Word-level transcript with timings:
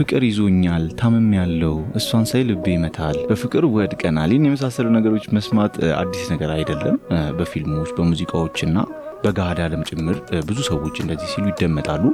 ፍቅር 0.00 0.22
ይዞኛል፣ 0.26 0.84
ታምም 1.00 1.26
ያለው 1.36 1.74
እሷን 1.98 2.24
ሳይ 2.28 2.42
ልቤ 2.48 2.66
ይመታል፣ 2.74 3.16
በፍቅር 3.28 3.64
ወድቀናል። 3.72 4.30
ይህን 4.32 4.46
የመሳሰሉ 4.48 4.86
ነገሮች 4.96 5.24
መስማት 5.36 5.74
አዲስ 5.98 6.22
ነገር 6.32 6.50
አይደለም። 6.54 6.96
በፊልሞች 7.38 7.90
በሙዚቃዎችና 7.96 8.76
በገሃድ 9.24 9.58
ዓለም 9.64 9.82
ጭምር 9.90 10.16
ብዙ 10.48 10.58
ሰዎች 10.70 10.96
እንደዚህ 11.02 11.28
ሲሉ 11.32 11.46
ይደመጣሉ። 11.52 12.04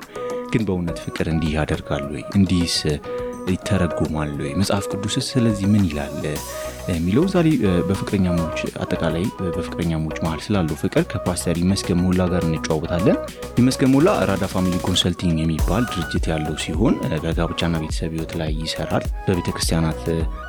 ግን 0.52 0.64
በእውነት 0.66 0.98
ፍቅር 1.04 1.28
እንዲህ 1.32 1.52
ያደርጋል 1.56 2.04
ወይ? 2.10 2.22
እንዲህስ 2.36 2.78
ይተረጎማል 3.50 4.32
ወይ? 4.40 4.52
መጽሐፍ 4.60 4.86
ቅዱስስ 4.92 5.26
ስለዚህ 5.34 5.66
ምን 5.72 5.84
ይላል 5.90 6.14
የሚለው 6.88 7.24
ዛሬ 7.32 7.48
በፍቅረኛሞች 7.88 8.58
አጠቃላይ 8.82 9.24
በፍቅረኛሞች 9.56 10.16
መሀል 10.24 10.40
ስላለው 10.44 10.76
ፍቅር 10.82 11.04
ከፓስተር 11.12 11.56
ይመስገን 11.62 12.00
ሞላ 12.02 12.26
ጋር 12.32 12.44
እንጨዋወታለን። 12.48 13.16
ይመስገን 13.60 13.90
ሞላ 13.94 14.08
ራዳ 14.30 14.44
Family 14.52 14.76
Consulting 14.86 15.36
የሚባል 15.42 15.84
ድርጅት 15.92 16.26
ያለው 16.32 16.56
ሲሆን 16.64 16.94
በጋብቻና 17.24 17.74
ቤተሰብ 17.84 18.12
ህይወት 18.16 18.34
ላይ 18.40 18.52
ይሰራል። 18.62 19.06
በቤተ 19.26 19.48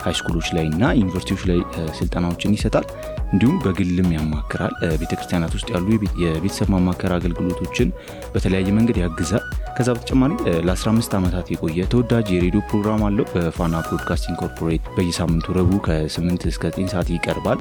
high 0.05 0.18
school 0.18 0.37
ኦች 0.37 0.49
ላይ 0.58 0.66
እና 0.72 0.84
ዩኒቨርሲቲዎች 1.02 1.44
ላይ 1.52 1.59
ስልጠናዎችን 2.00 2.56
ይሰጣል። 2.58 2.88
እንዲሁም 3.34 3.56
በግልም 3.64 4.09
ያማክራል። 4.16 4.73
ቤተ 5.02 5.12
ውስጥ 5.56 5.67
ያሉ 5.73 5.88
የቤተሰብ 6.23 6.70
ማማከር 6.73 7.12
አገልግሎቶችን 7.17 7.90
በተለያየ 8.34 8.70
መንገድ 8.78 9.00
ያግዛል። 9.04 9.44
ከዛ 9.78 9.90
በተጨማሪ 9.95 10.31
ለ15 10.67 11.16
ዓመታት 11.17 11.48
የቆየ 11.52 11.81
ተወዳጅ 11.92 12.28
የሬዲዮ 12.34 12.62
ፕሮግራም 12.70 13.02
አለው። 13.08 13.26
በፋና 13.34 13.76
ብሮድካስቲንግ 13.86 14.38
ኮርፖሬት 14.44 14.86
በየሳምንቱ 14.95 15.56
ረቡዕ 15.58 15.80
ከ8 15.88 16.27
እስከ 16.48 16.63
9 16.72 16.91
ሰዓት 16.94 17.09
ይቀርባል። 17.13 17.59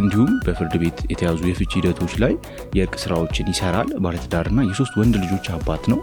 እንዲሁም 0.00 0.30
በፍርድ 0.46 0.74
ቤት 0.82 0.98
የተያዙ 1.12 1.40
የፍቺ 1.48 1.72
ሂደቶች 1.78 2.14
ላይ 2.22 2.32
የእርቅ 2.78 2.94
ስራዎችን 3.04 3.50
ይሰራል። 3.52 3.90
ባለትዳርና 4.04 4.60
የሶስት 4.68 4.96
ወንድ 5.00 5.16
ልጆች 5.24 5.48
አባት 5.56 5.84
ነው። 5.92 6.00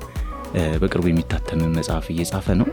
በቅርቡ 0.81 1.05
የሚታተምን 1.09 1.75
መጽሐፍ 1.77 2.07
እየጻፈ 2.13 2.55
ነው። 2.61 2.67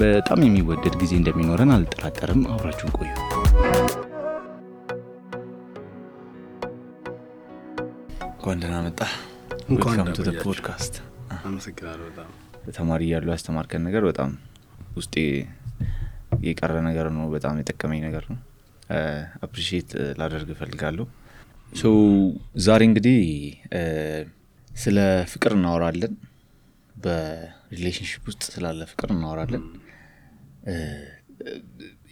በጣም 0.00 0.42
የሚወደድ 0.46 0.94
ጊዜ 1.02 1.12
እንደሚኖረን 1.18 1.74
አልጠራጠርም። 1.76 2.42
አብራችሁን 2.54 2.94
ቆዩ። 2.98 3.10
እንኳን 8.30 8.60
ደህና 8.62 8.76
መጣ። 8.86 9.00
እንኳን 9.68 9.98
ፖድካስት 10.44 10.94
አመሰግናለሁ። 11.46 12.06
በጣም 12.10 12.30
ተማሪ 12.76 13.02
እያሉ 13.08 13.26
ያስተማርከን 13.32 13.82
ነገር 13.86 14.02
በጣም 14.08 14.30
ውስጤ 14.96 15.14
የቀረ 16.46 16.74
ነገር 16.86 17.06
ነው። 17.14 17.24
በጣም 17.34 17.58
የጠቀመኝ 17.60 18.00
ነገር 18.06 18.24
ነው። 18.32 18.38
appreciate 19.46 19.90
ላደርግ 20.20 20.50
እፈልጋለሁ። 20.54 21.06
ዛሬ 22.66 22.82
እንግዲህ 22.90 23.18
ስለ 24.70 24.98
ፍቅር 25.32 25.52
እናወራለን። 25.56 26.12
በ 26.94 27.12
relationship 27.12 28.22
ውስጥ 28.30 28.42
ስላለ 28.54 28.80
ፍቅር 28.92 29.10
እናወራለን። 29.14 29.64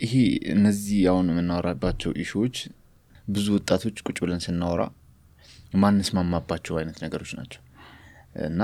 ይሄ 0.05 0.13
እነዚህ 0.55 0.99
አሁን 1.13 1.27
የምናወራባቸው 1.33 2.11
issue 2.23 2.42
ዎች 2.42 2.57
ብዙ 3.29 3.47
ወጣቶች 3.57 3.97
ቁጭ 4.07 4.19
ብለን 4.25 4.43
ስናወራ 4.45 4.83
ማንስማማባቸው 5.83 6.75
አይነት 6.81 6.99
ነገሮች 7.05 7.31
ናቸው 7.39 7.63
እና 8.49 8.63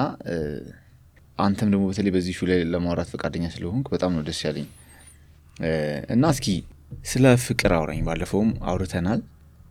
አንተም 1.38 1.68
ደግሞ 1.72 1.84
በተለይ 1.90 2.12
በዚህ 2.16 2.34
ሹ 2.38 2.46
ላይ 2.50 2.60
ለማውራት 2.72 3.08
ፈቃደኛ 3.12 3.46
ስለሆንክ 3.54 3.86
በጣም 3.94 4.10
ነው 4.16 4.22
ደስ 4.28 4.40
ያለኝ 4.46 4.66
እና 6.14 6.24
እስኪ 6.34 6.48
ስለ 7.04 7.24
ፍቅር 7.44 7.72
አውራኝ። 7.76 8.00
ባለፈውም 8.06 8.50
አውርተናል፣ 8.70 9.20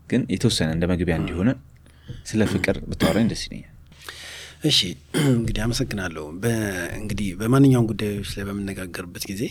ግን 0.08 0.22
የተወሰነ 0.32 0.70
እንደ 0.76 0.84
መግቢያ 0.90 1.16
እንዲሆነ 1.20 1.50
ስለ 2.26 2.42
ፍቅር 2.50 2.76
ብታወራኝ 2.90 3.26
ደስ 3.30 3.42
ይለኛል። 3.46 3.68
እሺ 4.64 4.78
እንግዲህ 5.30 5.60
አመሰግናለሁ። 5.64 6.24
እንግዲህ 6.98 7.28
በማንኛውም 7.38 7.86
ጉዳዮች 7.90 8.30
ላይ 8.36 8.44
በምነጋገርበት 8.48 9.24
ጊዜ 9.30 9.42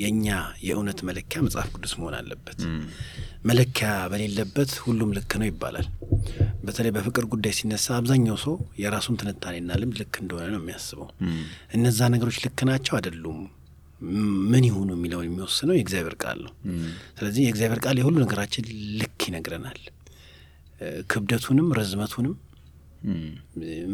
የእኛ 0.00 0.26
የእውነት 0.66 1.00
መለኪያ 1.08 1.40
መጽሐፍ 1.46 1.68
ቅዱስ 1.74 1.92
መሆን 1.98 2.14
አለበት። 2.20 2.60
መለኪያ 3.44 3.90
በሌለበት 4.12 4.72
ሁሉም 4.84 5.10
ልክ 5.16 5.32
ነው 5.40 5.46
ይባላል። 5.50 5.86
በተለይ 6.64 6.92
በፍቅር 6.96 7.24
ጉዳይ 7.32 7.52
ሲነሳ 7.58 7.86
አብዛኛው 7.98 8.38
ሰው 8.44 8.54
የራሱን 8.82 9.18
ትንታኔና 9.20 9.76
ልምድ 9.80 9.98
ልክ 10.02 10.16
እንደሆነ 10.22 10.46
ነው 10.52 10.60
የሚያስበው። 10.62 11.08
እነዛ 11.74 12.08
ነገሮች 12.14 12.38
ልክ 12.46 12.60
ናቸው 12.70 12.96
አይደሉም፣ 12.98 13.40
ምን 14.50 14.64
ይሁኑ 14.68 14.88
የሚለውን 14.96 15.26
የሚወስነው 15.26 15.74
የእግዚአብሔር 15.76 16.16
ቃል 16.22 16.38
ነው። 16.44 16.52
ስለዚህ 17.18 17.42
የእግዚአብሔር 17.44 17.80
ቃል 17.84 17.98
የሁሉ 18.00 18.16
ነገራችን 18.22 18.64
ልክ 19.00 19.20
ይነግረናል። 19.28 19.80
ክብደቱንም 21.10 21.68
ረዝመቱንም 21.78 22.34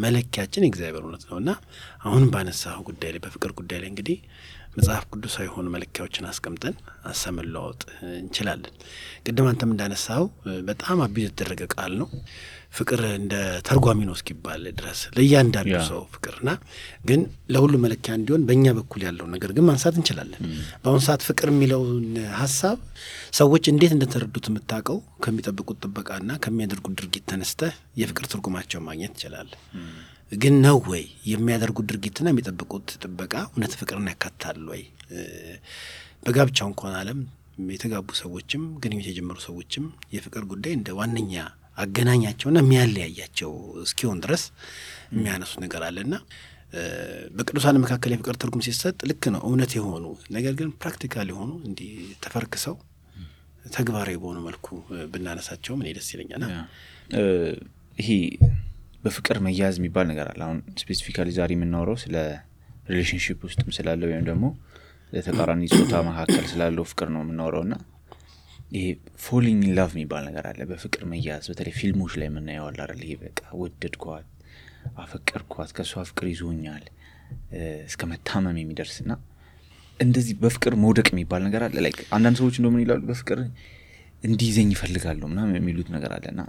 መለኪያችን 0.03 0.65
የእግዚአብሔር 0.65 1.03
እውነት 1.05 1.25
ነው 1.29 1.37
እና 1.41 1.51
አሁንም 2.03 2.29
ባነሳው 2.35 2.83
ጉዳይ 2.89 3.11
ላይ 3.15 3.21
በፍቅር 3.25 3.53
ጉዳይ 3.59 3.79
ላይ 3.83 3.89
እንግዲህ 3.89 4.19
መጽሐፍ 4.71 5.05
ቅዱሳዊ 5.13 5.45
የሆኑ 5.47 5.67
መለኪያዎችን 5.75 6.27
አስቀምጠን 6.29 6.75
ሀሳብ 7.07 7.33
መለዋወጥ 7.39 7.81
እንችላለን። 8.19 8.75
ቅድም 9.25 9.47
አንተም 9.51 9.71
እንዳነሳው 9.75 10.25
በጣም 10.69 10.99
አቢዝ 11.05 11.25
የተደረገ 11.27 11.65
ቃል 11.75 11.93
ነው። 12.01 12.09
ፍቅር 12.73 13.01
እንደ 13.13 13.35
ተርጓሚ 13.69 14.01
ነው 14.09 14.15
እስኪባል 14.17 14.65
ድረስ 14.79 15.01
ለእያንዳንዱ 15.17 15.73
ሰው 15.89 16.03
ፍቅርና 16.13 16.51
ግን 17.09 17.21
ለሁሉ 17.55 17.75
መለኪያ 17.85 18.13
እንዲሆን 18.19 18.45
በእኛ 18.49 18.75
በኩል 18.79 19.01
ያለውን 19.07 19.33
ነገር 19.37 19.53
ግን 19.57 19.67
ማንሳት 19.69 19.97
እንችላለን። 20.01 20.43
በአሁኑ 20.83 21.01
ሰዓት 21.09 21.25
ፍቅር 21.29 21.51
የሚለውን 21.53 22.07
ሀሳብ 22.39 22.79
ሰዎች 23.41 23.67
እንዴት 23.73 23.95
እንደተረዱት 23.97 24.47
የምታውቀው 24.51 25.01
ከሚጠብቁት 25.25 25.81
ጥበቃና 25.85 26.39
ከሚያደርጉት 26.45 26.97
ድርጊት 27.01 27.27
ተነስተህ 27.33 27.75
የፍቅር 27.97 28.27
ትርጉማቸውን 28.33 28.87
ማግኘት 28.89 29.15
ትችላለህ። 29.17 29.61
ግን 30.33 30.55
ነው 30.65 30.77
ወይ 30.91 31.03
የሚያደርጉት 31.31 31.87
ድርጊትና 31.91 32.27
የሚጠብቁት 32.33 32.89
ጥበቃ 33.03 33.33
እውነት 33.49 33.73
ፍቅርን 33.81 34.11
ያካትታል 34.11 34.61
ወይ? 34.73 34.83
በጋብቻው 36.25 36.69
እንኳን 36.71 36.95
ዓለም 36.99 37.21
የተጋቡ 37.71 38.09
ሰዎችም 38.21 38.63
ግንኙነት 38.83 39.09
የጀመሩ 39.11 39.39
ሰዎችም 39.47 39.85
የፍቅር 40.15 40.45
ጉዳይ 40.53 40.73
እንደ 40.77 40.91
ዋነኛ 40.99 41.35
አገናኛቸውና 41.79 42.59
የሚያለያያቸው 42.63 43.53
እስኪሆን 43.85 44.19
ድረስ 44.25 44.43
የሚያነሱት 45.15 45.59
ነገር 45.65 45.83
አለና 45.89 46.15
በቅዱሳን 47.37 47.81
መካከል 47.85 48.11
የፍቅር 48.15 48.37
ትርጉም 48.43 48.65
ሲሰጥ 48.67 48.97
ልክ 49.11 49.25
ነው 49.35 49.43
እውነት 49.49 49.73
የሆኑ 49.79 50.05
ነገር 50.37 50.55
ግን 50.61 50.71
practical 50.83 51.29
የሆኑ 51.33 51.51
እንዲህ 51.69 51.91
ተፈርክሰው 52.25 52.77
ተግባራዊ 53.71 54.17
በሆኑ 54.17 54.39
መልኩ 54.47 54.67
ብናነሳቸውም 55.13 55.81
እኔ 55.83 55.91
ደስ 55.99 56.09
ይለኛል። 56.15 56.45
ይሄ 57.99 58.11
በፍቅር 59.01 59.37
መያዝ 59.45 59.75
የሚባል 59.79 60.07
ነገር 60.11 60.27
አለ። 60.31 60.41
አሁን 60.47 60.59
specifically 60.81 61.29
ዛሬ 61.37 61.51
የምናወራው 61.57 61.97
ስለ 62.03 62.17
relationship 62.91 63.39
ውስጥም 63.49 63.71
ስላለው 63.77 64.09
ወይም 64.11 64.25
ደግሞ 64.29 64.47
ለተቃራኒ 65.13 65.63
ጾታ 65.73 65.95
መካከል 66.09 66.45
ስላለው 66.51 66.85
ፍቅር 66.91 67.09
ነው 67.15 67.23
የምናወራው 67.25 67.63
እና 67.67 67.77
ይሄ 68.73 68.85
falling 69.25 69.63
love 69.77 69.91
የሚባል 69.95 70.23
ነገር 70.29 70.45
አለ። 70.51 70.61
በፍቅር 70.71 71.03
መያዝ 71.13 71.47
በተለይ 71.51 71.75
ፊልሞች 71.79 72.13
ላይ 72.21 72.29
የምናየው 72.29 72.67
አለ 72.69 72.79
አይደል? 72.85 73.01
ይሄ 73.07 73.15
በቃ 73.23 73.41
ወደድኳት፣ 73.61 74.27
አፈቀርኳት፣ 75.03 75.71
ከእሷ 75.77 76.03
ፍቅር 76.11 76.27
ይዞኛል 76.33 76.85
እስከ 77.89 78.03
መታመም 78.11 78.57
የሚደርስ 78.61 78.97
እና 79.05 79.13
እንደዚህ 80.01 80.35
በፍቅር 80.43 80.75
መውደቅ 80.83 81.09
የሚባል 81.13 81.43
ነገር 81.47 81.63
አለ። 81.67 81.77
like 81.85 81.99
አንዳንድ 82.17 82.37
ሰዎች 82.41 82.55
እንደምን 82.61 82.83
ይላሉ 82.85 83.03
በፍቅር 83.11 83.41
እንዲይዘኝ 84.23 84.71
ይፈልጋሉ 84.75 85.21
ምናምን 85.33 85.55
የሚሉት 85.59 85.89
ነገር 85.97 86.13
አለ 86.17 86.25
እና 86.33 86.41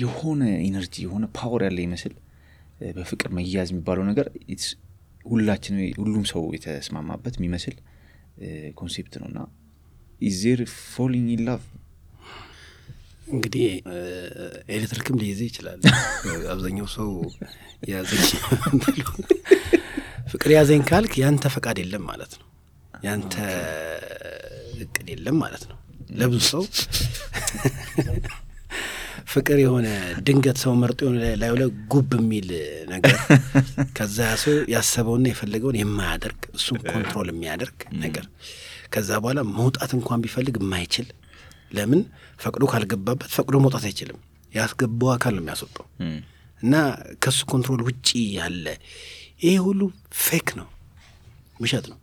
የሆነ 0.00 0.42
energy 0.66 0.94
የሆነ 1.04 1.24
power 1.36 1.62
ያለ 1.66 1.78
ይመስል 1.86 2.14
በፍቅር 2.96 3.28
መያዝ 3.36 3.68
የሚባለው 3.72 4.04
ነገር 4.10 4.26
ሁላችን 5.26 5.76
ሁሉም 5.98 6.24
ሰው 6.30 6.42
የተስማማበት 6.56 7.34
የሚመስል 7.38 7.74
concept 8.78 9.14
ነው 9.20 9.26
እና 9.30 9.38
is 10.22 10.33
there 10.33 10.60
falling 10.92 11.28
in 11.34 11.42
love 11.48 11.62
እንግዲህ 13.28 13.64
ኤሌክትሪክም 14.74 15.18
ሊይዘ 15.22 15.40
ይችላል። 15.48 15.80
አብዛኛው 16.52 16.86
ሰው 16.94 17.10
ያዘኝ 17.90 18.22
ፍቅር 20.32 20.50
ያዘኝ 20.56 20.82
ካልክ 20.90 21.12
ያንተ 21.22 21.50
ፈቃድ 21.54 21.78
የለም 21.82 22.04
ማለት 22.10 22.32
ነው። 22.40 22.46
ያንተ 23.04 23.34
እቅድ 24.84 25.08
የለም 25.12 25.36
ማለት 25.42 25.64
ነው። 25.70 25.76
ለብዙ 26.20 26.40
ሰው 26.52 26.62
ፍቅር 29.28 29.58
የሆነ 29.62 29.88
ድንገት 30.26 30.58
ሰው 30.62 30.72
መርጦ 30.80 30.98
የሆነ 31.06 31.24
ላዩ 31.40 31.54
ላይ 31.60 31.68
ጉብ 31.92 32.10
የሚል 32.18 32.48
ነገር 32.92 33.16
ከዛ 33.98 34.18
ሰው 34.42 34.54
ያሰበውና 34.74 35.26
የፈለገውን 35.30 35.76
የማያደርግ 35.80 36.40
እሱን 36.54 36.78
control 36.86 37.28
የሚያደርግ 37.32 37.76
ነገር 38.04 38.24
ከዛ 38.90 39.10
በኋላ 39.22 39.40
መውጣት 39.58 39.90
እንኳን 39.98 40.22
ቢፈልግ 40.24 40.56
የማይችል 40.60 41.08
ለምን 41.72 42.00
ፈቅዶ 42.40 42.64
ካልገባበት 42.72 43.30
ፈቅዶ 43.36 43.56
መውጣት 43.64 43.84
አይችልም። 43.88 44.18
ያስገባው 44.52 45.10
አካል 45.14 45.32
ነው 45.36 45.42
የሚያስወጣው 45.42 45.86
እና 46.60 46.74
ከሱ 47.22 47.40
control 47.52 47.82
ውጪ 47.88 48.08
ያለ 48.38 48.66
ይሄ 49.42 49.52
ሁሉ 49.66 49.80
fake 50.22 50.48
ነው፣ 50.60 50.68
ውሸት 51.60 51.86
ነው። 51.92 51.98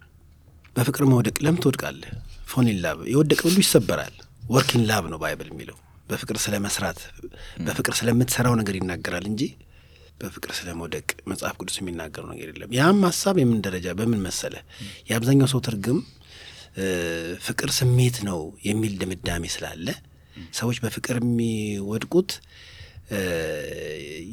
በፍቅር 0.76 1.04
መውደቅ 1.12 1.36
ለምን 1.44 1.60
ትወድቃለህ? 1.64 2.12
fall 2.48 2.68
in 2.68 2.78
love 2.84 3.00
የወደቀ 3.12 3.42
ሁሉ 3.48 3.58
ይሰበራል። 3.64 4.16
work 4.50 4.73
in 4.73 4.84
love 4.90 5.06
ነው 5.12 5.20
Bible 5.22 5.50
የሚለው 5.52 5.78
በፍቅር 6.08 6.38
ስለ 6.44 6.56
መስራት 6.66 7.00
በፍቅር 7.66 7.94
ስለምትሰራው 8.00 8.54
ነገር 8.60 8.76
ይናገራል 8.80 9.26
እንጂ 9.32 9.42
በፍቅር 10.20 10.52
ስለ 10.58 10.70
መውደቅ 10.80 11.08
መጽሐፍ 11.32 11.56
ቅዱስ 11.62 11.78
የሚናገረው 11.80 12.28
ነገር 12.34 12.48
የለም። 12.52 12.74
ያም 12.78 13.00
ሀሳብ 13.08 13.36
የምን 13.42 13.60
ደረጃ 13.66 13.88
በምን 14.00 14.22
መሰለ 14.28 14.56
የአብዛኛው 15.10 15.50
ሰው 15.54 15.62
ትርጉም 15.68 16.00
ፍቅር 17.46 17.70
ስሜት 17.78 18.18
ነው 18.28 18.40
የሚል 18.66 18.94
ድምዳሜ 19.02 19.44
ስላለ 19.54 19.88
ሰዎች 20.58 20.78
በፍቅር 20.84 21.18
የሚወድቁት 21.22 22.32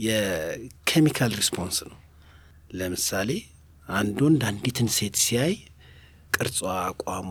የ 0.06 0.31
chemical 0.31 1.32
response 1.40 1.78
ነው። 1.88 1.98
ለምሳሌ 2.72 3.30
አንድ 3.88 4.18
ወንድ 4.26 4.42
አንዲትን 4.48 4.88
ሴት 4.96 5.16
ሲያይ 5.22 5.54
ቅርጿ፣ 6.32 6.58
አቋሟ 6.80 7.30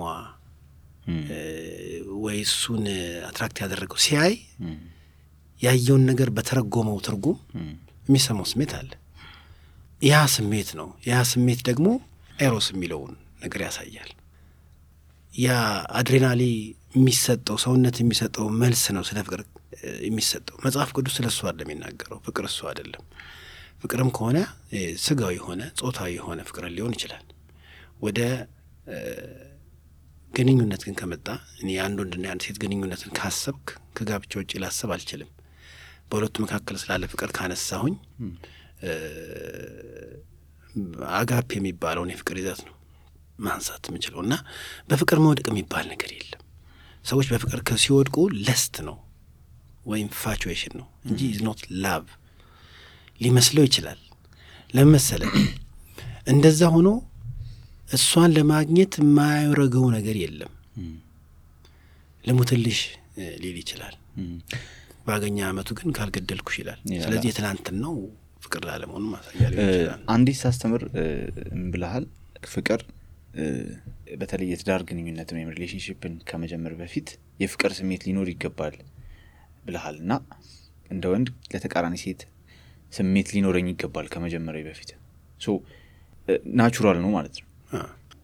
ወይ 2.24 2.38
እሱን 2.46 2.84
attract 3.28 3.58
ያደረገው 3.64 4.00
ሲያይ 4.06 4.34
ያየውን 5.60 6.04
ነገር 6.10 6.30
በተረጎመው 6.38 6.98
ትርጉም 7.06 7.38
የሚሰማው 8.08 8.48
ስሜት 8.52 8.72
አለ። 8.78 8.92
ያ 10.02 10.20
ስሜት 10.36 10.70
ነው። 10.80 10.88
ያ 11.10 11.18
ስሜት 11.32 11.60
ደግሞ 11.68 11.88
eros 12.40 12.68
የሚለውን 12.74 13.12
ነገር 13.44 13.62
ያሳያል። 13.66 14.12
ያ 15.34 15.50
አድሬናሊ 16.00 16.42
የሚሰጠው 16.96 17.58
ሰውነት 17.64 17.98
የሚሰጠው 18.02 18.46
መልስ 18.62 18.84
ነው 18.96 19.04
ስለ 19.10 19.20
ፍቅር 19.28 19.42
የሚሰጠው። 20.08 20.56
መጽሐፍ 20.66 20.90
ቅዱስ 20.96 21.14
ስለ 21.18 21.28
እሱ 21.32 21.42
አይደለም 21.46 21.68
የሚናገረው። 21.68 22.20
ፍቅር 22.26 22.46
እሱ 22.50 22.60
አይደለም። 22.72 23.04
ፍቅርም 23.84 24.10
ከሆነ 24.16 24.40
ስጋዊ 25.04 25.34
የሆነ 25.38 25.62
ጾታዊ 25.80 26.12
የሆነ 26.18 26.40
ፍቅር 26.50 26.66
ሊሆን 26.76 26.94
ይችላል። 26.98 27.24
ወደ 28.02 28.20
ግንኙነት 30.32 30.82
ግን 30.86 30.96
ከመጣ 31.00 31.28
እኔ 31.62 31.70
አንድ 31.86 31.98
ወንድና 32.02 32.26
አንድ 32.34 32.42
ሴት 32.46 32.58
ግንኙነትን 32.64 33.12
ካሰብክ 33.18 33.66
ከጋብቻ 33.98 34.32
ውጭ 34.42 34.52
ላሰብ 34.64 34.92
አልችልም። 34.96 35.30
በሁለቱ 36.10 36.36
መካከል 36.46 36.76
ስላለ 36.82 37.04
ፍቅር 37.12 37.30
ካነሳሁኝ 37.38 37.96
አጋፕ 41.16 41.50
የሚባለውን 41.58 42.12
የፍቅር 42.14 42.38
ይዘት 42.42 42.62
ነው 42.68 42.76
ማንሳት 43.40 43.84
የምችለው 43.90 44.20
እና 44.26 44.34
በፍቅር 44.90 45.20
መውደቅ 45.26 45.46
የሚባል 45.52 45.86
ነገር 45.94 46.12
የለም። 46.18 46.42
ሰዎች 47.06 47.28
በፍቅር 47.32 47.60
ሲወድቁ 47.84 48.18
ለስት 48.46 48.76
ነው 48.88 48.98
ወይ 49.86 50.10
infatuation 50.22 50.74
ነው 50.80 50.88
እንጂ 51.08 51.22
is 51.32 51.40
not 51.48 51.62
love 51.84 52.06
ሊመስለው 53.22 53.64
ይችላል። 53.68 54.00
ለምን 54.74 54.92
መሰለህ? 54.96 55.32
እንደዛ 56.28 56.62
ሆኖ 56.76 56.90
እሷን 57.92 58.32
ለማግኘት 58.36 58.94
የማያረገው 59.02 59.86
ነገር 59.96 60.16
የለም። 60.22 60.54
ልሙትልሽ 62.24 62.80
ሊል 63.44 63.58
ይችላል። 63.62 63.96
በአገኘ 65.06 65.38
አመቱ 65.48 65.70
ግን 65.78 65.90
ካልገደልኩሽ 65.98 66.56
ይላል። 66.62 66.80
ስለዚህ 67.04 67.28
የትናንትን 67.30 67.76
ነው 67.86 67.94
ፍቅር 68.44 68.62
ላለመሆኑ 68.70 69.06
ማሳያ 69.14 69.34
ይችላል። 69.56 70.02
አንዲት 70.14 70.38
ሳስተምር 70.42 70.84
ብልሃል 71.72 72.06
ፍቅር 72.54 72.82
በተለይ 74.22 74.48
የትዳር 74.52 74.82
ግንኙነትን 74.88 75.38
ወይም 75.38 75.52
relationship 75.56 76.05
ን 76.05 76.14
ከመጀመር 76.30 76.74
በፊት 76.80 77.10
የፍቅር 77.40 77.72
ስሜት 77.78 78.02
ሊኖር 78.08 78.28
ይገባል 78.34 78.76
ብልሃል 79.66 79.96
እና 80.04 80.14
እንደ 80.90 81.06
ወንድ 81.14 81.28
ለተቃራኒ 81.54 81.96
ሴት 82.04 82.22
ስሜት 82.94 83.30
ሊኖረኝ 83.36 83.68
ይገባል 83.74 84.08
ከመጀመሪያ 84.14 84.64
በፊት 84.70 84.90
natural 86.60 86.98
ነው 87.04 87.12
ማለት 87.16 87.36
ነው። 87.40 87.48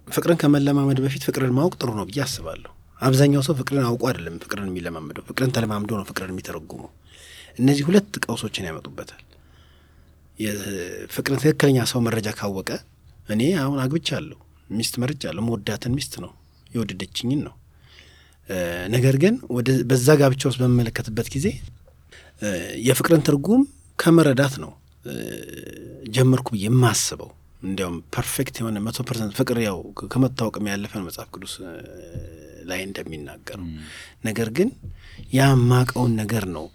ፍቅርን 0.07 0.37
ከመለማመድ 0.41 0.99
በፊት 1.03 1.23
ፍቅርን 1.27 1.53
ማወቅ 1.55 1.73
ጥሩ 1.79 1.89
ነው 1.97 2.05
ብዬ 2.09 2.19
አስባለሁ። 2.25 2.71
አብዛኛው 2.99 3.41
ሰው 3.47 3.55
ፍቅርን 3.59 3.85
አውቆ 3.87 4.03
አይደለም 4.09 4.35
ፍቅርን 4.43 4.69
የሚለማመደው፣ 4.69 5.23
ፍቅርን 5.29 5.51
ተለማምዶ 5.55 5.91
ነው 5.99 6.05
ፍቅርን 6.09 6.31
የሚተረጉመው። 6.33 6.89
እነዚህ 7.59 7.83
ሁለት 7.89 8.13
ቀውሶችን 8.23 8.67
ያመጡበታል። 8.69 9.21
የፍቅርን 10.39 11.39
ትክክለኛ 11.43 11.85
ሰው 11.91 11.99
መረጃ 12.07 12.27
ካወቀ 12.39 12.69
እኔ 13.29 13.41
አሁን 13.61 13.79
አግብቻለሁ፣ 13.83 14.37
ሚስት 14.69 14.95
መርጫለሁ፣ 15.01 15.41
መወዳትን 15.47 15.93
ሚስት 15.97 16.13
ነው 16.23 16.31
የወደደችኝን 16.71 17.41
ነው። 17.47 17.55
ነገር 18.93 19.15
ግን 19.23 19.35
በዛ 19.89 20.07
ጋብቻ 20.19 20.41
ውስጥ 20.49 20.59
በምመለከትበት 20.61 21.27
ጊዜ 21.33 21.47
የፍቅርን 22.87 23.23
ትርጉም 23.27 23.61
ከመረዳት 23.99 24.55
ነው 24.63 24.71
ጀመርኩ 26.09 26.47
ብዬ 26.55 26.65
የማስበው። 26.67 27.29
እንዲያውም 27.61 27.97
perfect 28.15 28.55
የሆነ 28.59 28.77
መቶ 28.85 29.03
percent 29.07 29.33
ፍቅር 29.39 29.57
ያው 29.63 29.77
ከመታወቅም 30.11 30.65
ያለፈ 30.71 30.93
ነው 30.99 31.05
መጽሐፍ 31.07 31.29
ቅዱስ 31.35 31.53
ላይ 32.69 32.81
እንደሚናገረው። 32.87 33.67
ነገር 34.27 34.49
ግን 34.57 34.69
ያ 35.35 35.41
ማቀውን 35.69 36.13
ነገር 36.21 36.45
ነው 36.55 36.65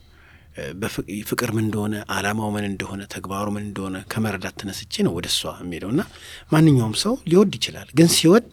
ፍቅር 1.28 1.50
ምን 1.56 1.64
እንደሆነ 1.66 1.94
አላማው 2.14 2.48
ምን 2.54 2.64
እንደሆነ 2.70 3.02
ተግባሩ 3.14 3.46
ምን 3.54 3.64
እንደሆነ 3.68 3.98
ከመረዳት 4.12 4.56
ተነስቼ 4.60 5.04
ነው 5.06 5.12
ወደ 5.18 5.26
እሷ 5.32 5.52
የሚሄደው 5.62 5.90
እና 5.94 6.02
ማንኛውም 6.52 6.96
ሰው 7.02 7.14
ሊወድ 7.30 7.54
ይችላል። 7.58 7.88
ግን 7.98 8.10
ሲወድ 8.16 8.50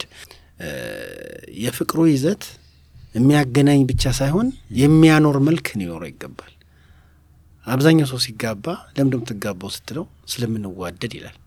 የፍቅሩ 1.63 1.99
ይዘት 2.11 2.45
የሚያገናኝ 3.15 3.81
ብቻ 3.91 4.11
ሳይሆን 4.17 4.47
የሚያኖር 4.81 5.37
መልክ 5.47 5.67
ሊኖረው 5.79 6.09
ይገባል። 6.11 6.53
አብዛኛው 7.67 8.07
ሰው 8.11 8.19
ሲጋባ 8.25 8.65
ለምን 8.89 9.07
እንደምትጋባው 9.07 9.71
ስትለው 9.75 10.05
ስለምንዋደድ 10.31 11.13
ይላል። 11.17 11.37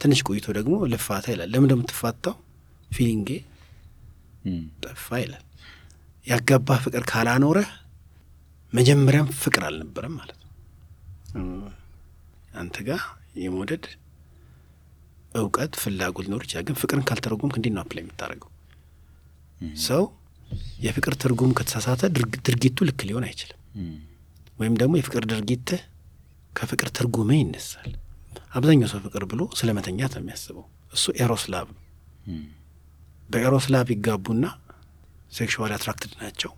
ትንሽ 0.00 0.20
ቆይቶ 0.28 0.46
ደግሞ 0.58 0.74
ልፋታ 0.92 1.26
ይላል። 1.32 1.48
ለምን 1.52 1.66
እንደምትፋታው 1.68 2.34
ፊሊንጌ 2.90 3.30
ጠፋ 4.84 5.06
ይላል። 5.22 5.44
ያጋባህ 6.26 6.78
ፍቅር 6.84 7.02
ካላኖረህ 7.10 7.68
መጀመሪያም 8.72 9.28
ፍቅር 9.40 9.62
አልነበረም 9.68 10.14
ማለት 10.18 10.38
ነው። 10.40 10.50
አንተ 12.54 12.76
ጋር 12.88 13.00
የመውደድ 13.42 13.84
እውቀት፣ 15.34 15.72
ፍላጎት 15.82 16.26
ሊኖር 16.26 16.42
ይችላል። 16.46 16.64
ግን 16.68 16.76
ፍቅርን 16.80 17.04
ካልተረጉምክ 17.08 17.56
እንዴት 17.58 17.74
ነው 17.74 17.82
apply 17.82 18.02
የምታደርገው? 18.04 18.50
ሰው 19.86 20.02
የፍቅር 20.84 21.14
ትርጉም 21.22 21.52
ከተሳሳተ 21.58 22.02
ድርጊቱ 22.46 22.78
ልክ 22.88 23.00
ሊሆን 23.08 23.24
አይችልም። 23.28 23.58
ወይም 24.58 24.74
ደግሞ 24.80 24.94
የፍቅር 24.98 25.24
ድርጊትህ 25.32 25.80
ከፍቅር 26.52 26.88
ትርጉምህ 26.96 27.38
ይነሳል። 27.40 27.90
አብዛኛው 28.52 28.88
ሰው 28.92 29.00
ፍቅር 29.04 29.22
ብሎ 29.30 29.42
ስለ 29.58 29.68
መተኛት 29.76 30.12
ነው 30.16 30.22
የሚያስበው። 30.22 30.64
እሱ 30.92 31.04
eros 31.20 31.44
love 31.52 31.66
ነው። 31.70 31.82
በ 33.28 33.41
eros 33.41 33.66
love 33.72 33.88
ይጋቡና 33.94 34.44
sexual 35.32 35.72
attracted 35.76 36.12
ናቸው። 36.20 36.52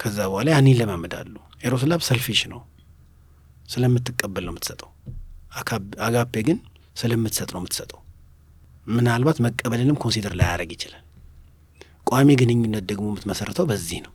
ከዛ 0.00 0.18
በኋላ 0.30 0.48
ያን 0.54 0.68
ይለማመዳሉ። 0.70 1.34
ኤሮስ 1.64 1.82
love 1.90 2.00
selfish 2.08 2.40
ነው፣ 2.52 2.60
ስለምትቀበል 3.68 4.44
ነው 4.46 4.52
የምትሰጠው። 4.54 4.90
አጋፔ 6.06 6.34
ግን 6.48 6.58
ስለምትሰጥ 6.96 7.50
ነው 7.54 7.60
የምትሰጠው። 7.62 8.00
ምናልባት 8.86 9.38
መቀበልንም 9.44 9.98
consider 10.02 10.34
ላያደርግ 10.38 10.70
ይችላል። 10.76 11.04
ቋሚ 12.06 12.28
ግንኙነት 12.40 12.84
ደግሞ 12.90 13.06
የምትመሰርተው 13.10 13.66
በዚህ 13.70 13.98
ነው። 14.06 14.12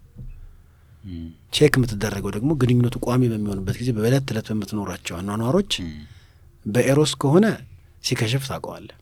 check 1.54 1.74
የምትደረገው 1.78 2.32
ደግሞ 2.36 2.52
ግንኙነቱ 2.62 2.96
ቋሚ 3.06 3.24
በሚሆንበት 3.32 3.76
ጊዜ 3.82 3.90
በዕለት 3.98 4.26
ተዕለት 4.30 4.48
በምትኖራቸው 4.52 5.16
አኗኗሮች 5.20 5.74
በኤሮስ 6.66 7.14
ከሆነ 7.22 7.46
ሲከሽፍ 8.04 8.46
ታውቀዋለህ። 8.50 8.98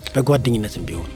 በጓደኝነትም 0.00 0.84
ቢሆን 0.88 1.10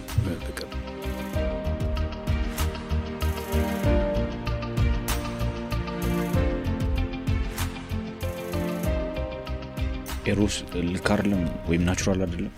ኤሮስ 10.31 10.57
ልክ 10.89 11.07
አይደለም 11.13 11.41
ወይም 11.69 11.83
natural 11.87 12.21
አይደለም። 12.25 12.53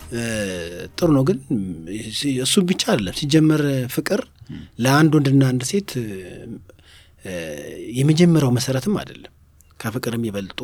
ጥሩ 0.97 1.09
ነው፣ 1.17 1.23
ግን 1.29 1.39
እሱ 2.45 2.55
ብቻ 2.71 2.83
አይደለም። 2.93 3.17
ሲጀመር 3.21 3.63
ፍቅር 3.95 4.21
ለአንድ 4.85 5.13
ወንድና 5.19 5.43
አንድ 5.53 5.63
ሴት 5.71 5.91
የመጀመሪያው 7.99 8.53
መሰረትም 8.57 8.95
አይደለም። 9.01 9.33
ከፍቅር 9.81 10.15
የሚበልጡ 10.17 10.61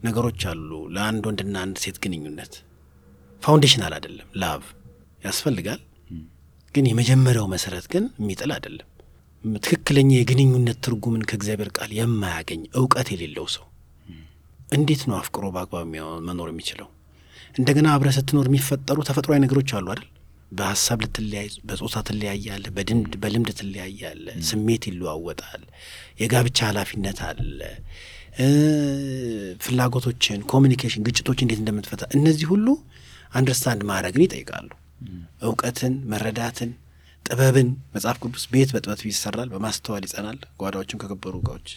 ነገሮች 0.00 0.42
አሉ። 0.50 0.70
ለአንድ 0.94 1.24
ወንድና 1.28 1.56
አንድ 1.64 1.76
ሴት 1.82 1.96
ግንኙነት 2.04 2.54
foundational 3.42 3.92
አይደለም። 3.96 4.28
love 4.42 4.62
ያስፈልጋል፣ 5.22 5.80
ግን 6.74 6.84
የመጀመሪያው 6.88 7.46
መሰረት 7.52 7.86
ግን 7.92 8.04
የሚጥል 8.20 8.50
አይደለም። 8.56 8.88
ትክክለኛ 9.60 10.10
የግንኙነት 10.14 10.78
ትርጉምን 10.84 11.26
ከእግዚአብሔር 11.28 11.70
ቃል 11.76 11.90
የማያገኝ 11.96 12.62
እውቀት 12.78 13.08
የሌለው 13.12 13.46
ሰው 13.54 13.64
እንዴት 14.68 15.02
ነው 15.08 15.16
አፍቅሮ 15.18 15.44
በአግባብ 15.54 15.86
መኖር 16.26 16.48
የሚችለው? 16.50 16.88
እንደገና 17.56 17.86
አብረህ 17.94 18.14
ስትኖር 18.16 18.46
የሚፈጠሩ 18.48 18.98
ተፈጥሯዊ 19.08 19.38
ነገሮች 19.44 19.70
አሉ 19.76 19.86
አይደል? 19.92 20.06
በሀሳብ 20.52 20.98
ልትለያይ፣ 21.04 21.48
በጾታ 21.68 21.96
ትለያያለ፣ 22.08 22.64
በልምድ 23.22 23.50
ትለያያለ፣ 23.58 24.26
ስሜት 24.48 24.84
ይለዋወጣል፣ 24.90 25.62
የጋብቻ 26.22 26.58
ኃላፊነት 26.70 27.20
አለ፣ 27.28 27.60
ፍላጎቶችን፣ 29.64 30.40
communication፣ 30.52 31.04
ግጭቶች 31.06 31.38
እንዴት 31.44 31.60
እንደምትፈታ 31.62 32.02
እነዚህ 32.16 32.46
ሁሉ 32.52 32.66
understand 33.32 33.82
ማድረግን 33.90 34.24
ይጠይቃሉ። 34.26 34.70
እውቀትን፣ 35.42 35.94
መረዳትን፣ 36.12 36.70
ጥበብን። 37.26 37.68
መጽሐፍ 37.94 38.16
ቅዱስ 38.22 38.44
ቤት 38.52 38.70
በጥበብ 38.74 39.00
ይሰራል፣ 39.10 39.48
በማስተዋል 39.52 40.04
ይጸናል፣ 40.06 40.38
ጓዳዎችም 40.60 41.00
ከከበሩ 41.02 41.34
እቃዎች 41.42 41.68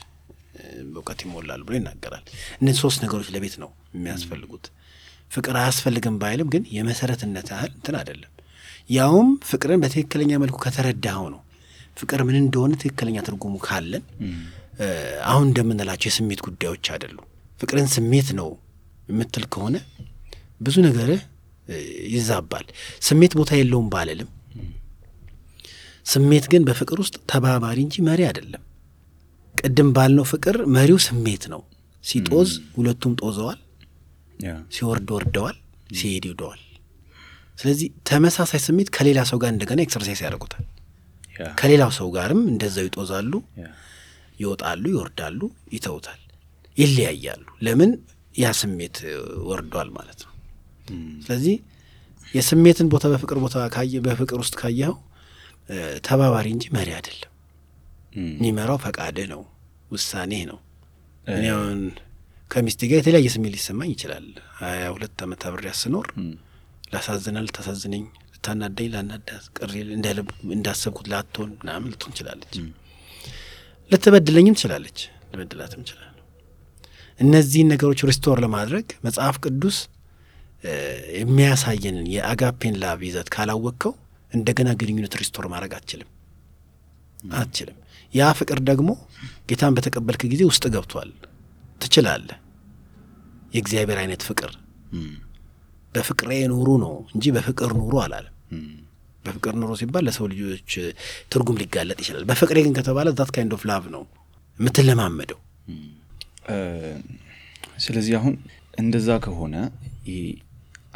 በእውቀት 0.88 1.20
ይሞላሉ 1.26 1.62
ብሎ 1.68 1.74
ይናገራል። 1.78 2.24
እነዚህ 2.60 2.80
ሶስት 2.86 3.00
ነገሮች 3.06 3.30
ለቤት 3.34 3.56
ነው 3.64 3.70
የሚያስፈልጉት። 3.96 4.66
ፍቅር 5.32 5.56
አያስፈልግም 5.62 6.16
ባይልም 6.22 6.50
ግን 6.54 6.64
የመሰረትነት 6.76 7.48
ያህል 7.54 7.72
እንትን 7.78 7.96
አይደለም። 8.00 8.32
ያውም 8.90 9.30
ፍቅርን 9.50 9.80
በትክክለኛ 9.84 10.32
መልኩ 10.44 10.58
ከተረዳኸው 10.64 11.28
ነው። 11.34 11.42
ፍቅር 11.98 12.20
ምን 12.28 12.38
እንደሆነ 12.40 12.72
ትክክለኛ 12.82 13.18
ትርጉሙ 13.28 13.56
ካለን 13.66 14.04
አሁን 15.30 15.46
እንደምንላቸው 15.50 16.08
የስሜት 16.10 16.40
ጉዳዮች 16.48 16.86
አይደሉም። 16.94 17.28
ፍቅርን 17.60 17.88
ስሜት 17.94 18.30
ነው 18.40 18.50
የምትል 19.10 19.46
ከሆነ 19.54 19.76
ብዙ 20.62 20.76
ነገር 20.88 21.10
ይዛባል። 22.14 22.66
ስሜት 23.08 23.34
ቦታ 23.40 23.52
የለውም 23.58 23.88
ባልልም፣ 23.94 24.30
ስሜት 26.06 26.46
ግን 26.52 26.64
በፍቅር 26.68 26.98
ውስጥ 27.04 27.16
ተባባሪ 27.32 27.78
እንጂ 27.86 27.96
መሪ 28.08 28.22
አይደለም። 28.28 28.64
ቅድም 29.56 29.90
ባልነው 29.96 30.26
ፍቅር 30.32 30.58
መሪው 30.76 31.00
ስሜት 31.06 31.44
ነው። 31.54 31.62
ሲጦዝ 32.04 32.50
ሁለቱም 32.76 33.14
ጦዘዋል፣ 33.22 33.60
ሲወርድ 34.76 35.10
ወርደዋል፣ 35.16 35.58
ሲሄድ 35.92 36.26
ሂደዋል። 36.30 36.62
ስለዚህ 37.58 37.88
ተመሳሳይ 38.10 38.62
ስሜት 38.66 38.90
ከሌላ 38.96 39.20
ሰው 39.30 39.38
ጋር 39.44 39.52
እንደገና 39.54 39.80
exercise 39.86 40.20
ያደርጉታል። 40.26 40.66
ከሌላው 41.60 41.92
ሰው 41.98 42.08
ጋርም 42.16 42.42
እንደዛው 42.52 42.86
ይጦዛሉ፣ 42.88 43.32
ይወጣሉ፣ 44.40 44.84
ይወርዳሉ፣ 44.94 45.40
ይተውታል፣ 45.74 46.22
ይለያያሉ። 46.78 47.46
ለምን 47.66 47.92
ያ 48.36 48.48
ስሜት 48.60 48.98
ወርዷል 49.50 49.90
ማለት 49.98 50.20
ነው። 50.26 50.32
ስለዚህ 51.26 51.56
የስሜትን 52.28 52.88
ቦታ 52.94 53.06
በፍቅር 53.12 53.38
ቦታ 53.44 53.56
በፍቅር 54.08 54.38
ውስጥ 54.44 54.56
ካየኸው 54.62 54.96
ተባባሪ 56.08 56.48
እንጂ 56.56 56.66
መሪ 56.76 56.90
አይደለም። 56.98 57.32
የሚመራው 58.18 58.78
ፈቃድህ 58.84 59.28
ነው፣ 59.32 59.42
ውሳኔህ 59.92 60.44
ነው። 60.52 60.60
እኔ 61.28 61.46
አሁን 61.54 61.80
ከሚስቴ 62.52 62.82
ጋር 62.90 62.98
የተለያየ 63.00 63.30
ስሜት 63.34 63.54
ሊሰማኝ 63.56 63.90
ይችላል። 63.96 64.26
ሀያ 64.60 64.84
ሁለት 64.94 65.18
ዓመት 65.26 65.42
አብሬያት 65.48 65.78
ስኖር 65.82 66.08
ላሳዝና፣ 66.96 67.38
ልታሳዝነኝ፣ 67.46 68.04
ልታናዳኝ፣ 68.34 68.88
ላናዳ 68.94 69.30
ቅሬ 69.58 69.74
እንዳሰብኩት 70.56 71.08
ላትሆን 71.12 71.52
ምናምን 71.60 71.90
ልትሆን 71.94 72.14
ትችላለች። 72.14 72.56
ልትበድለኝም 73.92 74.56
ትችላለች፣ 74.58 75.00
ልበድላትም 75.32 75.82
እችላለሁ። 75.84 76.12
እነዚህን 77.20 77.70
ነገሮች 77.74 78.00
restore 78.10 78.38
ለማድረግ 78.44 78.88
መጽሐፍ 79.06 79.36
ቅዱስ 79.46 79.78
የሚያሳየንን 81.20 82.06
የአጋፔን 82.14 82.76
love 82.82 83.00
ይዘት 83.08 83.28
ካላወቅከው 83.34 83.94
እንደገና 84.32 84.70
ግንኙነት 84.80 85.14
restore 85.22 85.46
ማድረግ 85.52 85.74
አትችልም 85.78 86.10
አትችልም። 87.36 87.78
ያ 88.14 88.32
ፍቅር 88.40 88.60
ደግሞ 88.70 88.90
ጌታን 89.50 89.76
በተቀበልክ 89.78 90.24
ጊዜ 90.34 90.42
ውስጥ 90.50 90.66
ገብቷል። 90.74 91.12
ትችላለህ። 91.82 92.38
የእግዚአብሔር 93.54 93.98
አይነት 94.02 94.22
ፍቅር 94.28 94.52
በፍቅሬ 95.96 96.32
ኑሩ 96.52 96.70
ነው 96.84 96.94
እንጂ 97.14 97.26
በፍቅር 97.36 97.72
ኑሩ 97.80 97.94
አላለም። 98.04 98.32
በፍቅር 99.26 99.54
ኑሩ 99.60 99.72
ሲባል 99.80 100.04
ለሰው 100.08 100.26
ልጆች 100.32 100.72
ትርጉም 101.32 101.58
ሊጋለጥ 101.62 101.98
ይችላል። 102.04 102.26
በፍቅሬ 102.30 102.58
ግን 102.66 102.74
ከተባለ 102.78 103.14
that 103.18 103.32
kind 103.36 103.54
of 103.58 103.64
love 103.70 103.86
ነው 103.96 104.04
የምትለማመደው። 104.60 105.40
ስለዚህ 107.86 108.14
አሁን 108.20 108.36
እንደዛ 108.80 109.10
ከሆነ 109.26 109.56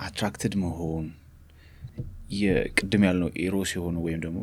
attracted 0.03 0.53
መሆን 0.61 1.05
የቅድም 2.39 3.03
ያልነው 3.07 3.29
ኤሮስ 3.43 3.71
የሆነ 3.75 3.97
ወይም 4.05 4.19
ደግሞ 4.25 4.39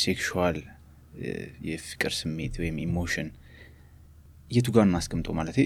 sexual 0.00 0.56
የፍቅር 1.68 2.12
ስሜት 2.18 2.54
ወይም 2.62 2.76
emotion 2.84 3.28
የቱ 4.50 4.66
ጋር 4.74 4.84
እናስቀምጠው? 4.88 5.32
ማለት 5.38 5.56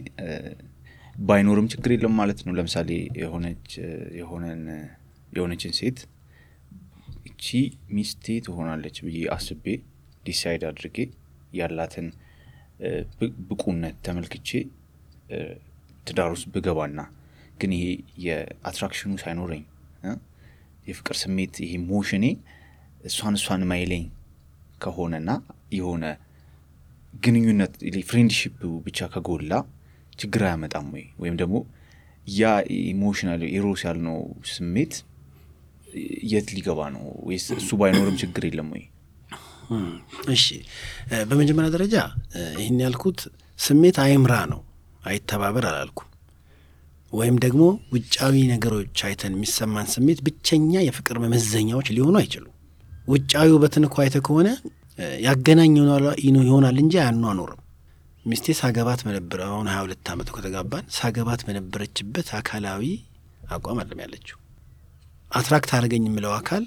ባይኖርም 1.21 1.67
ችግር 1.73 1.91
የለም 1.95 2.15
ማለት 2.21 2.41
ነው። 2.47 2.53
ለምሳሌ 2.59 2.91
የሆነችን 5.33 5.73
ሴት 5.79 5.99
እቺ 7.29 7.47
ሚስቴ 7.97 8.35
ትሆናለች 8.47 8.97
ብዬ 9.07 9.19
አስቤ 9.37 9.65
decide 10.27 10.63
አድርጌ 10.71 10.97
ያላትን 11.59 12.07
ብቁነት 13.49 13.97
ተመልክቼ 14.07 14.49
ትዳር 16.07 16.31
ውስጥ 16.35 16.47
ብገባና 16.55 17.01
ግን 17.61 17.73
ይሄ 17.77 17.85
የ 18.25 18.37
attraction 18.37 19.00
ኡ 19.00 19.13
ሳይኖረኝ 19.23 19.63
የፍቅር 20.87 21.17
ስሜት 21.23 21.55
ይሄ 21.65 21.73
emotion 21.91 22.15
ኔ 22.15 22.25
እሷን 23.09 23.37
እሷን 23.39 23.63
ማይለኝ 23.71 24.05
ከሆነና 24.83 25.31
የሆነ 25.77 26.05
ግንኙነት 27.25 27.75
friendship 28.11 28.55
ብቻ 28.87 29.09
ከጎላ 29.15 29.53
ችግር 30.23 30.43
አያመጣም 30.47 30.87
ወይ? 30.95 31.05
ወይም 31.19 31.37
ደግሞ 31.41 31.57
ያ 32.27 32.51
emotional 32.85 33.41
ኤሮስ 33.51 33.81
ያልነው 33.87 34.19
ስሜት 34.53 34.93
የት 36.33 36.49
ሊገባ 36.57 36.81
ነው? 36.95 37.05
ወይስ 37.27 37.47
እሱ 37.57 37.71
ባይኖርም 37.81 38.17
ችግር 38.23 38.43
የለም 38.49 38.69
ወይ? 38.75 38.85
እሺ፣ 40.35 40.45
በመጀመሪያ 41.29 41.69
ደረጃ 41.75 41.97
ይህን 42.59 42.79
ያልኩት 42.85 43.21
ስሜት 43.59 43.97
አይምራ 44.05 44.35
ነው፣ 44.53 44.61
አይተባበር 45.03 45.65
አላልኩም። 45.71 46.09
ወይም 47.13 47.37
ደግሞ 47.45 47.63
ውጫዊ 47.95 48.37
ነገሮች 48.53 48.99
አይተን 49.07 49.35
የሚሰማን 49.37 49.89
ስሜት 49.95 50.19
ብቸኛ 50.27 50.73
የፍቅር 50.87 51.17
መመዘኛዎች 51.25 51.89
ሊሆኑ 51.97 52.15
አይችሉም። 52.21 52.55
ውጫዊ 53.09 53.49
ውበትን 53.55 53.85
እኮ 53.89 53.97
አይተ 54.05 54.17
ከሆነ 54.27 54.49
ያገናኝ 55.27 55.75
ይሆናል 56.47 56.77
እንጂ 56.83 56.95
አያኗኑርም። 57.03 57.61
ሚስቴ 58.25 58.55
ሳገባት 58.59 59.01
በነበረ 59.07 59.41
አሁን 59.49 59.69
ሀያ 59.71 59.81
ሁለት 59.85 60.09
ዓመት 60.13 60.29
ከተጋባን 60.35 60.85
ሳገባት 60.97 61.41
በነበረችበት 61.47 62.29
አካላዊ 62.39 62.85
አቋም 63.55 63.79
አለም 63.83 64.01
ያለችው 64.05 64.37
attract 65.31 65.71
አድርጋኝ 65.77 66.05
የምለው 66.09 66.33
አካል 66.39 66.65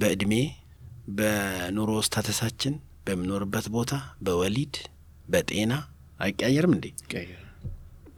በእድሜ 0.00 0.34
በኑሮ 1.18 1.90
status 2.06 2.37
ኣችን 2.37 2.74
በምኖርበት 3.06 3.66
ቦታ 3.76 3.92
በወሊድ 4.26 4.74
በጤና 5.28 5.72
አይቀያየርም 6.20 6.72
እንዴ? 6.76 6.86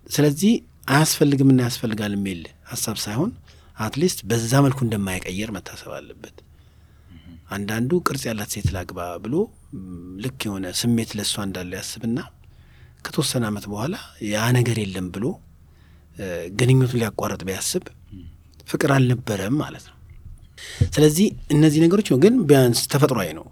ስለዚህ 0.07 0.53
አያስፈልግምና 0.89 1.61
ያስፈልጋል 1.67 2.15
የሚል 2.17 2.41
ሀሳብ 2.71 2.97
ሳይሆን 3.05 3.31
at 3.79 3.90
least 3.90 4.19
በዛ 4.31 4.53
መልኩ 4.65 4.79
እንደማይቀየር 4.87 5.51
መታሰብ 5.57 5.93
አለበት። 5.99 6.37
አንዳንዱ 7.53 7.91
ቅርጽ 8.07 8.23
ያላት 8.29 8.51
ሴት 8.55 8.69
ላግባ 8.75 9.01
ብሎ 9.25 9.35
ልክ 10.25 10.41
የሆነ 10.47 10.67
ስሜት 10.81 11.11
ለእሷ 11.19 11.35
እንዳለው 11.47 11.77
ያስብና 11.81 12.19
ከተወሰነ 13.05 13.45
ዓመት 13.51 13.65
በኋላ 13.73 13.95
ያ 14.29 14.45
ነገር 14.57 14.77
የለም 14.83 15.07
ብሎ 15.15 15.25
ግንኙቱን 16.59 17.01
ሊያቋረጥ 17.01 17.41
ቢያስብ 17.49 17.85
ፍቅር 18.69 18.91
አልነበረም 18.97 19.57
ማለት 19.63 19.85
ነው። 19.91 19.97
ስለዚህ 20.95 21.27
እነዚህ 21.55 21.81
ነገሮች 21.85 22.09
ግን 22.25 22.35
ቢያንስ 22.49 22.81
ተፈጥሯዊ 22.93 23.31
ነው። 23.39 23.47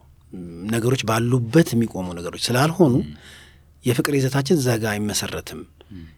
ነገሮች 0.73 1.03
ባሉበት 1.09 1.69
የሚቆሙ 1.75 2.09
ነገሮች 2.19 2.43
ስላልሆኑ 2.49 2.95
የፍቅር 3.85 4.15
ይዘታችን 4.17 4.59
እዛ 4.61 4.71
ጋ 4.83 4.87
አይመሰረትም። 4.93 5.61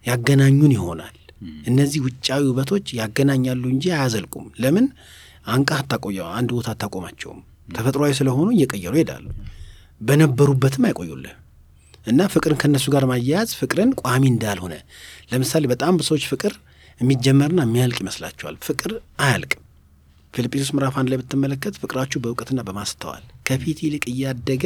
ያገናኙን 0.07 0.73
ይሆናል። 0.77 1.17
እነዚህ 1.71 2.01
ውጫዊ 2.07 2.43
ውበቶች 2.51 2.87
ያገናኛሉ 2.99 3.63
እንጂ 3.73 3.85
አያዘልቁም። 3.95 4.47
ለምን 4.63 4.87
አንቃ 5.47 5.71
አታቆየ 5.81 6.19
አንድ 6.39 6.51
ቦታ 6.57 6.69
አታቆማቸውም። 6.75 7.41
ተፈጥሯዊ 7.73 8.13
ስለሆኑ 8.19 8.49
እየቀየሩ 8.55 8.95
ይሄዳሉ። 8.99 9.25
በነበሩበትም 10.01 10.85
አይቆዩልህ 10.89 11.35
እና 12.07 12.21
ፍቅርን 12.33 12.59
ከእነሱ 12.61 12.87
ጋር 12.95 13.05
ማያያዝ 13.11 13.51
ፍቅርን 13.59 13.91
ቋሚ 14.01 14.23
እንዳልሆነ 14.33 14.75
ለምሳሌ 15.33 15.65
በጣም 15.73 15.99
ብዙ 16.01 16.09
ፍቅር 16.33 16.55
የሚጀመርና 17.01 17.61
የሚያልቅ 17.67 17.99
ይመስላቸዋል። 18.03 18.57
ፍቅር 18.67 18.93
አያልቅም። 19.25 19.61
ፊልጵስዩስ 20.35 20.71
ምዕራፍ 20.75 20.95
አንድ 21.01 21.09
ላይ 21.11 21.19
ብትመለከት 21.21 21.75
ፍቅራችሁ 21.81 22.19
በእውቀትና 22.25 22.61
በማስተዋል 22.69 23.25
ከፊት 23.49 23.79
ይልቅ 23.85 24.05
እያደገ 24.13 24.65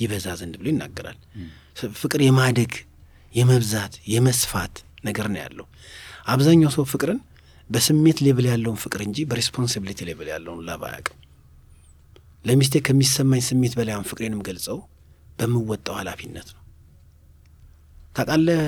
ይበዛ 0.00 0.26
ዘንድ 0.40 0.54
ብሎ 0.60 0.66
ይናገራል። 0.72 1.18
ፍቅር 2.00 2.20
የማደግ 2.26 2.72
የመብዛት 3.34 3.94
የመስፋት 4.12 4.74
ነገር 5.04 5.26
ነው 5.32 5.40
ያለው። 5.44 5.66
አብዛኛው 6.26 6.70
ሰው 6.76 6.84
ፍቅርን 6.92 7.18
በስሜት 7.70 8.18
level 8.26 8.46
ያለውን 8.50 8.78
ፍቅር 8.82 9.00
እንጂ 9.06 9.18
በ 9.30 9.39
responsibility 9.39 10.00
level 10.08 10.28
ያለውን 10.32 10.60
love 10.68 10.82
አያውቅም። 10.88 11.18
ለሚስቴ 12.44 12.80
ከሚሰማኝ 12.86 13.42
ስሜት 13.46 13.74
በላይም 13.78 14.06
ፍቅሬንም 14.08 14.40
ገልጸው 14.48 14.78
በምወጣው 15.38 15.94
ኃላፊነት 16.00 16.48
ነው። 16.54 16.60
ታውቃለህ 18.16 18.60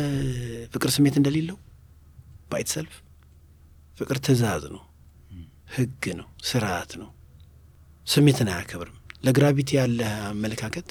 ፍቅር 0.72 0.90
ስሜት 0.94 1.16
እንደሌለው 1.18 1.58
by 2.50 2.68
itself 2.74 2.94
ፍቅር 3.98 4.16
ትእዛዝ 4.24 4.64
ነው፣ 4.74 4.82
ህግ 5.74 6.04
ነው፣ 6.18 6.28
ስርዓት 6.48 6.92
ነው። 7.02 7.10
ስሜትን 8.06 8.48
አያከብርም። 8.52 8.96
ለ 9.26 9.36
gravity 9.36 9.70
ያለህ 9.78 10.10
አመለካከት 10.30 10.88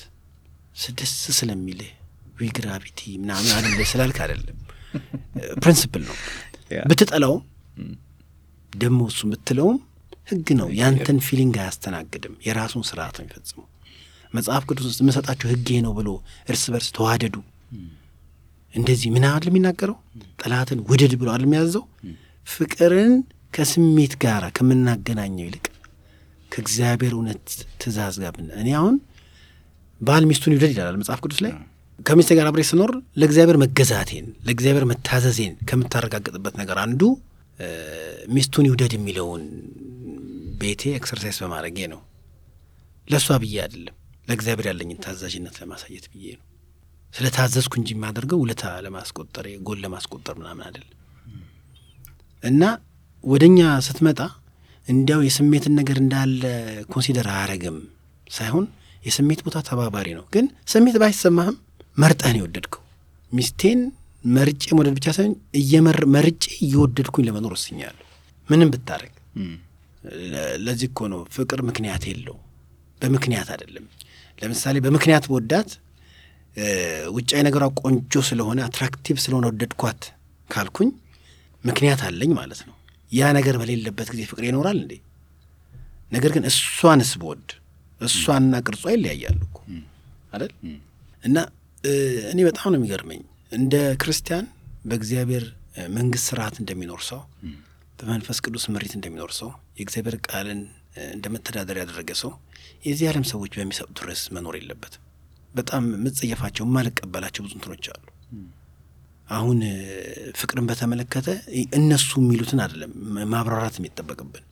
ደስ 0.75 1.14
ስለሚልህ 1.38 1.92
ዊ 2.38 2.48
gravity 2.58 3.00
ምናምን 3.22 3.51
አደለ 3.58 3.82
ስላልክ 3.92 4.18
አይደለም፣ 4.24 4.58
principle 5.64 6.04
ነው። 6.10 6.15
ብትጠላውም 6.89 7.42
ደግሞ 8.74 9.00
እሱ 9.12 9.22
ብትለውም 9.32 9.77
ህግ 10.27 10.48
ነው። 10.60 10.67
ያንተን 10.79 11.17
feeling 11.25 11.56
አያስተናግድም። 11.62 12.36
የራሱን 12.46 12.84
ስርዓት 12.89 13.15
ነው 13.17 13.25
የሚፈጽመው። 13.25 13.65
መጽሐፍ 14.34 14.63
ቅዱስ 14.70 14.86
ውስጥ 14.89 15.00
የምሰጣችሁ 15.03 15.48
ህጌ 15.51 15.70
ነው 15.86 15.94
ብሎ 15.98 16.10
እርስ 16.50 16.63
በርስ 16.74 16.89
ተዋደዱ 16.96 17.36
እንደዚህ 18.74 19.10
ምን 19.15 19.25
አይደል 19.27 19.50
የሚናገረው? 19.50 19.98
ጠላትን 20.39 20.79
ውደድ 20.89 21.13
ብሎ 21.20 21.27
አይደል 21.34 21.46
የሚያዘው? 21.48 21.84
ፍቅርን 22.48 23.13
ከስሜት 23.53 24.13
ጋር 24.24 24.44
ከምናገናኘው 24.58 25.46
ይልቅ 25.48 25.65
ከእግዚአብሔር 26.51 27.13
እውነት 27.17 27.46
ትእዛዝ 27.82 28.15
ጋር 28.24 28.32
ብን 28.36 28.48
እኔ 28.62 28.67
አሁን 28.79 28.96
ባል 30.01 30.24
ሚስቱን 30.29 30.53
ይውደድ 30.53 30.72
ይላል 30.74 30.98
መጽሐፍ 31.01 31.20
ቅዱስ 31.25 31.39
ላይ። 31.46 31.53
ከሚስቴ 32.00 32.32
ጋር 32.38 32.48
አብሬ 32.50 32.62
ስኖር 32.70 32.91
ለእግዚአብሔር 33.20 33.58
መገዛቴን 33.62 34.25
ለእግዚአብሔር 34.48 34.86
መታዘዜን 34.91 35.53
ከምታረጋግጥበት 35.70 36.55
ነገር 36.62 36.77
አንዱ 36.84 37.01
ሚስቱን 38.36 38.65
ይውደድ 38.67 38.94
የሚለውን 38.98 39.44
ቤቴ 40.66 40.84
exercise 40.98 41.38
በማድረጌ 41.44 41.80
ነው። 41.94 42.02
ለእሷ 43.08 43.38
ብዬ 43.42 43.56
አይደለም፣ 43.64 43.96
ለእግዚአብሔር 44.28 44.68
ያለኝን 44.70 45.00
ታዛዥነት 45.04 45.56
ለማሳየት 45.62 46.06
ብዬ 46.12 46.26
ነው። 46.38 46.46
ስለ 47.14 47.26
ታዘዝኩ 47.36 47.74
እንጂ 47.80 47.90
የማደርገው 47.96 48.40
ውለታ 48.44 48.64
ለማስቆጠር 48.86 49.46
ጎል 49.68 49.80
ለማስቆጠር 49.84 50.36
ምናምን 50.40 50.64
አይደለም። 50.68 50.92
እና 52.44 52.64
ወደ 53.24 53.44
እኛ 53.50 53.60
ስትመጣ 53.86 54.20
እንዲያው 54.88 55.22
የስሜትን 55.26 55.74
ነገር 55.80 55.98
እንዳለ 56.02 56.42
consider 56.92 57.28
አያረግም 57.34 57.78
ሳይሆን 58.28 58.66
የስሜት 59.04 59.40
ቦታ 59.46 59.58
ተባባሪ 59.70 60.08
ነው። 60.18 60.26
ግን 60.34 60.46
ስሜት 60.74 60.98
ባይሰማህም 61.02 61.56
መርጠህ 61.98 62.32
ነው 62.34 62.42
የወደድከው። 62.42 62.82
ሚስቴን 63.32 63.80
መርጬ 64.30 64.64
መውደድ 64.78 64.94
ብቻ 64.98 65.08
ሳይሆን 65.12 65.34
መርጬ 66.16 66.44
እየወደድኩኝ 66.60 67.26
ለመኖር 67.28 67.54
ወስኛለሁ። 67.58 68.06
ምንም 68.50 68.72
ብታረግ። 68.74 69.14
ለዚህ 70.66 70.88
እኮ 70.92 71.08
ነው 71.12 71.20
ፍቅር 71.36 71.60
ምክንያት 71.70 72.04
የለው፣ 72.10 72.38
በምክንያት 73.02 73.50
አይደለም። 73.54 73.86
ለምሳሌ 74.42 74.76
በምክንያት 74.86 75.26
በወዳት 75.30 75.70
ውጫዊ 77.16 77.42
ነገሯ 77.48 77.66
ቆንጆ 77.82 78.14
ስለሆነ 78.30 78.60
attractive 78.68 79.18
ስለሆነ 79.24 79.46
ወደድኳት 79.52 80.02
ካልኩኝ 80.50 80.90
ምክንያት 81.64 82.02
አለኝ 82.08 82.32
ማለት 82.40 82.62
ነው። 82.68 82.76
ያ 83.12 83.32
ነገር 83.38 83.56
በሌለበት 83.62 84.08
ጊዜ 84.14 84.22
ፍቅር 84.32 84.44
ይኖራል 84.48 84.78
እንዴ? 84.84 84.94
ነገር 86.12 86.32
ግን 86.36 86.44
እሷንስ 86.50 87.12
ብወድ 87.22 87.48
እሷና 88.02 88.54
ቅርጿ 88.66 88.84
ይለያያሉ 88.96 89.40
እኮ 89.50 89.60
አይደል? 90.34 90.52
እና 91.24 91.38
እኔ 92.32 92.40
በጣም 92.48 92.68
ነው 92.72 92.80
የሚገርመኝ 92.80 93.22
እንደ 93.52 93.74
ክርስቲያን 94.02 94.46
በእግዚአብሔር 94.86 95.44
መንግሥት 95.96 96.26
ስርዓት 96.28 96.56
እንደሚኖር 96.62 97.02
ሰው 97.10 97.22
በመንፈስ 98.00 98.38
ቅዱስ 98.46 98.66
መሪት 98.74 98.94
እንደሚኖር 98.98 99.32
ሰው 99.40 99.50
የእግዚአብሔር 99.75 100.15
ቃልን 100.27 100.62
እንደ 101.10 101.25
መተዳደር 101.34 101.77
ያደረገ 101.82 102.12
ሰው 102.20 102.32
የዚህ 102.86 103.05
ዓለም 103.10 103.25
ሰዎች 103.32 103.53
በሚሰጡት 103.58 104.00
ርዕስ 104.08 104.22
መኖር 104.36 104.55
የለበትም። 104.60 105.01
በጣም 105.53 105.84
የምጸየፋቸው 105.96 106.63
የማልቀበላቸው 106.67 107.44
ብዙ 107.46 107.53
እንትኖች 107.58 107.86
አሉ። 107.94 108.05
አሁን 109.29 109.60
ፍቅርን 110.39 110.65
በተመለከተ 110.70 111.27
እነሱ 111.77 112.10
የሚሉትን 112.22 112.60
አይደለም 112.63 112.91
ማብራራት 113.32 113.75
የሚጠበቅብን፣ 113.79 114.44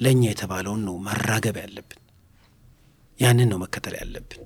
ለእኛ 0.00 0.22
የተባለውን 0.30 0.82
ነው 0.88 0.94
ማራገብ 1.06 1.56
ያለብን። 1.62 2.00
ያንን 3.18 3.48
ነው 3.52 3.58
መከተል 3.62 3.94
ያለብን። 4.00 4.42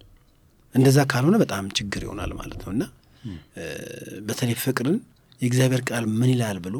እንደዛ 0.75 0.99
ካልሆነ 1.11 1.37
በጣም 1.43 1.65
ችግር 1.79 2.03
ይሆናል 2.07 2.31
ማለት 2.37 2.61
ነው 2.65 2.73
እና 2.75 2.85
በተለይ 4.29 4.57
ፍቅርን 4.63 4.97
የእግዚአብሔር 5.41 5.83
ቃል 5.89 6.05
ምን 6.15 6.31
ይላል 6.33 6.59
ብሎ 6.65 6.77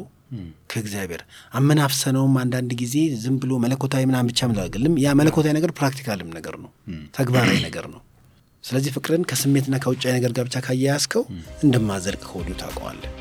ከእግዚአብሔር 0.71 1.21
አመናፍሰነውም 1.53 2.35
አንዳንድ 2.41 2.71
ጊዜ 2.81 2.95
ዝም 3.23 3.35
ብሎ 3.41 3.53
መለኮታዊ 3.63 4.03
ምናምን 4.09 4.29
ብቻ 4.31 4.49
ምላግልም 4.51 4.95
ያ 5.03 5.13
መለኮታዊ 5.19 5.53
ነገር 5.57 5.73
practical 5.79 6.22
ም 6.22 6.31
ነገር 6.37 6.57
ነው፣ 6.63 6.71
ተግባራዊ 7.17 7.59
ነገር 7.67 7.87
ነው። 7.93 8.01
ስለዚህ 8.63 8.91
ፍቅርን 8.95 9.23
ከስሜትና 9.29 9.77
ከውጫዊ 9.83 10.13
ነገር 10.17 10.33
ጋር 10.35 10.45
ብቻ 10.49 10.57
ካያያዝከው 10.65 11.23
እንደማዘልቅ 11.63 12.21
ከወዲሁ 12.25 12.55
ታውቀዋለህ። 12.61 13.11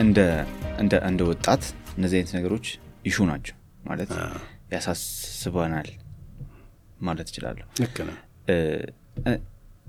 እንደ 0.00 0.18
እንደ 0.78 0.94
እንደ 1.08 1.20
ወጣት 1.30 1.62
እነዚህ 1.96 2.16
አይነት 2.18 2.32
ነገሮች 2.38 2.66
ይሹ 3.06 3.26
ናቸው 3.30 3.56
ማለት 3.84 4.10
ያሳስበናል 4.72 5.88
ማለት 7.00 7.28
እችላለሁ። 7.30 7.66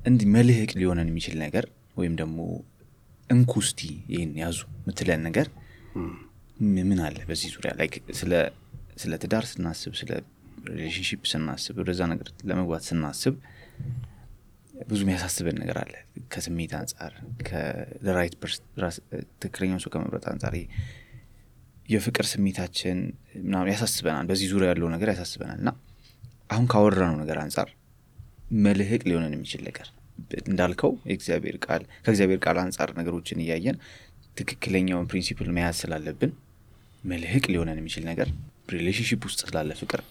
እንዲህ 0.06 0.28
መልህቅ 0.36 0.71
ሊሆነን 0.80 1.10
የሚችል 1.12 1.36
ነገር 1.43 1.65
ወይም 1.97 2.13
ደግሞ 2.21 2.38
እንኩ 3.30 3.55
እስቲ 3.55 3.80
ይህን 4.13 4.32
ያዙ 4.41 4.58
ምትለን 4.88 5.21
ነገር 5.28 5.47
ምን 6.82 7.00
አለ 7.06 7.17
በዚህ 7.30 7.50
ዙሪያ? 7.54 7.71
ላይ 7.80 7.88
ስለ 9.02 9.13
ትዳር 9.24 9.45
ስናስብ 9.52 9.93
ስለ 10.00 10.12
relationship 10.71 11.21
ስናስብ 11.32 11.76
ወደዛ 11.82 12.02
ነገር 12.12 12.28
ለመግባት 12.50 12.84
ስናስብ 12.89 13.36
ብዙ 14.89 15.00
የሚያሳስበን 15.04 15.58
ነገር 15.62 15.78
አለ። 15.82 15.93
ከስሜት 16.34 16.71
አንጻር 16.80 17.13
ለ 18.06 18.14
right 18.14 18.36
ትክክለኛውን 19.41 19.82
ሰው 19.84 19.91
ከመምረጥ 19.93 20.26
አንጻር 20.32 20.54
የፍቅር 21.89 22.26
ስሜታችን 22.32 22.97
ምናምን 23.45 23.69
ያሳስበናል። 23.74 24.26
በዚህ 24.30 24.47
ዙሪያ 24.54 24.69
ያለው 24.71 24.89
ነገር 24.95 25.10
ያሳስበናል። 25.13 25.60
እና 25.63 25.71
አሁን 26.51 26.65
ካወራነው 26.71 27.17
ነገር 27.21 27.37
አንጻር 27.43 27.69
መልህቅ 28.63 29.01
ሊሆነን 29.09 29.35
የሚችል 29.35 29.61
ነገር 29.67 29.87
እንዳልከው 30.43 30.91
የእግዚአብሔር 31.09 31.57
ቃል 31.65 31.83
ከእግዚአብሔር 32.05 32.39
ቃል 32.45 32.57
አንጻር 32.63 32.89
ነገሮችን 32.99 33.41
እያየን 33.43 33.77
ትክክለኛውን 34.37 35.09
principle 35.12 35.49
መያዝ 35.57 35.77
ስላለብን 35.81 36.31
መልህቅ 37.03 37.45
ሊሆነን 37.53 37.79
የሚችል 37.81 38.03
ነገር 38.11 38.27
relationship 38.73 39.21
ውስጥ 39.27 39.39
ስላለ 39.43 39.71
ፍቅር 39.79 40.01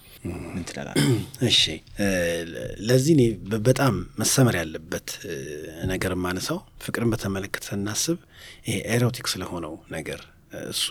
ምን 0.47 0.63
ትላለህ? 0.69 1.05
እሺ 1.49 1.61
ለዚህ 2.87 3.13
እኔ 3.15 3.23
በጣም 3.69 3.93
መሰመር 4.21 4.55
ያለበት 4.59 5.07
ነገር 5.85 6.13
የማነሳው 6.15 6.59
ፍቅርን 6.83 7.11
በተመለከተ 7.13 7.65
ስናስብ 7.69 8.17
ይሄ 8.67 8.75
erotic 8.95 9.27
ስለሆነው 9.33 9.73
ነገር 9.91 10.21
እሱ 10.73 10.87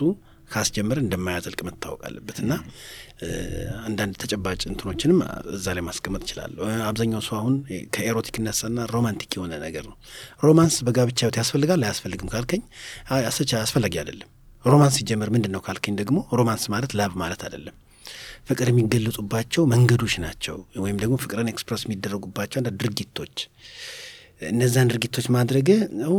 ከሲጀምር 0.51 0.97
እንደማያዘልቅ 1.01 1.59
መታወቅ 1.67 2.01
አለበት 2.07 2.37
እና 2.43 2.53
አንዳንድ 3.85 4.13
ተጨባጭ 4.21 4.61
እንትኖችንም 4.69 5.19
እዛ 5.55 5.75
ላይ 5.75 5.83
ማስቀመጥ 5.87 6.21
እችላለሁ። 6.25 6.61
አብዛኛው 6.87 7.21
ሰው 7.27 7.35
አሁን 7.39 7.55
ከ 7.95 8.06
erotic 8.06 8.37
ተነሳና 8.45 8.87
romantic 8.93 9.31
የሆነ 9.37 9.53
ነገር 9.63 9.85
ነው። 9.89 9.97
romance 10.43 10.77
በጋብቻ 10.87 11.19
ሕይወት 11.23 11.37
ያስፈልጋል 11.41 11.83
አያስፈልግም 11.85 12.31
ካልከኝ 12.33 12.63
አስቻ 13.23 13.51
አስፈላጊ 13.61 13.95
አይደለም። 14.01 14.29
romance 14.65 14.95
ሲጀመር 14.99 15.29
ምንድን 15.35 15.53
ነው 15.55 15.61
ካልከኝ 15.65 15.95
ደግሞ 16.01 16.17
romance 16.39 16.65
ማለት 16.73 16.91
love 16.97 17.13
ማለት 17.21 17.43
አይደለም። 17.45 17.77
ፍቅር 18.49 18.67
የሚገለጹባቸው 18.69 19.63
መንገዶች 19.71 20.13
ናቸው፣ 20.23 20.55
ወይም 20.83 20.97
ደግሞ 21.01 21.15
ፍቅርን 21.23 21.49
express 21.51 21.81
የሚደረጉባቸው 21.85 22.57
አንዳንድ 22.59 22.77
ድርጊቶች። 22.81 23.35
እነዛን 24.49 24.87
ድርጊቶች 24.91 25.25
ማድረግ 25.35 25.67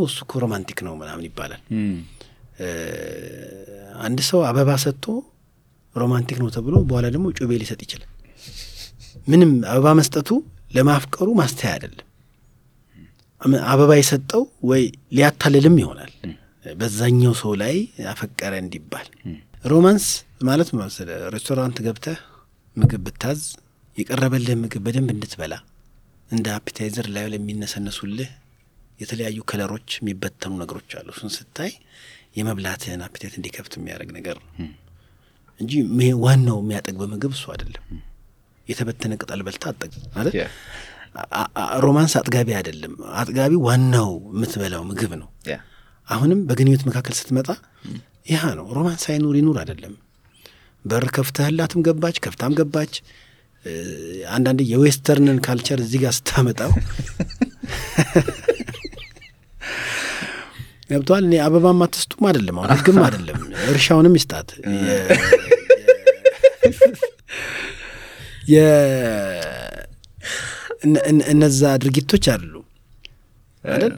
እሱ 0.02 0.18
እኮ 0.24 0.40
romantic 0.42 0.80
ነው 0.86 0.94
ምናምን 1.00 1.24
ይባላል። 1.28 1.62
አንድ 4.02 4.20
ሰው 4.28 4.40
አበባ 4.48 4.70
ሰጥቶ 4.84 5.06
romantic 5.96 6.38
ነው 6.42 6.48
ተብሎ 6.54 6.74
በኋላ 6.88 7.06
ደግሞ 7.14 7.26
ጩቤ 7.36 7.58
ሊሰጥ 7.62 7.80
ይችላል። 7.86 8.10
ምንም 9.28 9.50
አበባ 9.70 9.88
መስጠቱ 9.98 10.28
ለማፍቀሩ 10.74 11.28
ማሳያ 11.40 11.70
አይደለም። 11.74 12.06
አበባ 13.70 13.90
የሰጠው 13.98 14.42
ወይ 14.70 14.82
ሊያታልልም 15.12 15.76
ይሆናል 15.82 16.12
በዛኛው 16.76 17.32
ሰው 17.40 17.52
ላይ 17.62 17.74
አፈቀረ 18.12 18.52
እንዲባል። 18.62 19.06
romance 19.72 20.06
ማለት 20.42 20.68
ሬስቶራንት 21.34 21.78
ገብተህ 21.86 22.18
ምግብ 22.76 23.02
ብታዝ 23.06 23.40
የቀረበልህ 23.96 24.56
ምግብ 24.62 24.82
በደንብ 24.86 25.10
እንድትበላ 25.14 25.54
እንደ 26.30 26.46
appetizer 26.58 27.06
ላይ 27.14 27.26
ለሚነሰነሱልህ 27.32 28.30
የተለያዩ 29.00 29.38
color 29.50 29.71
ኦች 29.71 29.88
የሚበተኑ 29.96 30.52
ነገሮች 30.62 30.90
አሉ። 30.98 31.08
እሱን 31.14 31.32
ስታይ 31.36 31.72
የመብላትህን 32.34 33.02
appetite 33.06 33.34
እንዲከፍት 33.38 33.72
የሚያደርግ 33.78 34.10
ነገር 34.18 34.36
ነው 34.42 34.48
እንጂ 35.60 35.72
ዋናው 36.22 36.58
የሚያጠግብ 36.62 37.02
ምግብ 37.12 37.32
እሱ 37.36 37.44
አይደለም። 37.54 37.84
የተበተነ 38.66 39.12
ቅጠል 39.20 39.40
በልተህ 39.46 39.64
አትጠግብም 39.72 40.02
ማለት 40.16 40.34
romance 41.84 42.12
አጥጋቢ 42.20 42.48
አይደለም። 42.58 42.92
አጥጋቢ 43.20 43.52
ዋናው 43.66 44.10
የምትበላው 44.32 44.82
ምግብ 44.90 45.12
ነው። 45.22 45.28
አሁንም 46.08 46.40
በግንኙነት 46.48 46.82
መካከል 46.88 47.14
ስትመጣ 47.18 47.48
ያ 48.30 48.38
ነው 48.58 48.66
romance 48.76 49.04
አይኑር 49.10 49.36
ይኑር 49.38 49.56
አይደለም። 49.62 49.94
በር 50.84 51.04
ከፍተህላትም 51.16 51.82
ገባች 51.86 52.16
ከፍታም 52.24 52.54
ገባች። 52.58 52.94
አንዳንድ 54.32 54.60
የ 54.70 54.83
western 54.83 55.26
ን 55.26 55.38
culture 55.44 55.80
እዚህ 55.84 56.00
ጋር 56.04 56.12
ስታመጣው 56.16 56.72
ገብተዋል። 60.92 61.24
እኔ 61.24 61.34
አበባም 61.44 61.82
አትስጡም 61.86 62.24
አይደለም 62.28 62.56
አሁን 62.58 62.70
ህግም 62.74 62.98
አይደለም 63.06 63.40
እርሻውንም 63.72 64.16
ይስጣት 64.18 64.48
እነዛ 71.32 71.60
ድርጊቶች 71.82 72.24
አሉ 72.32 72.52
አይደል? 73.64 73.92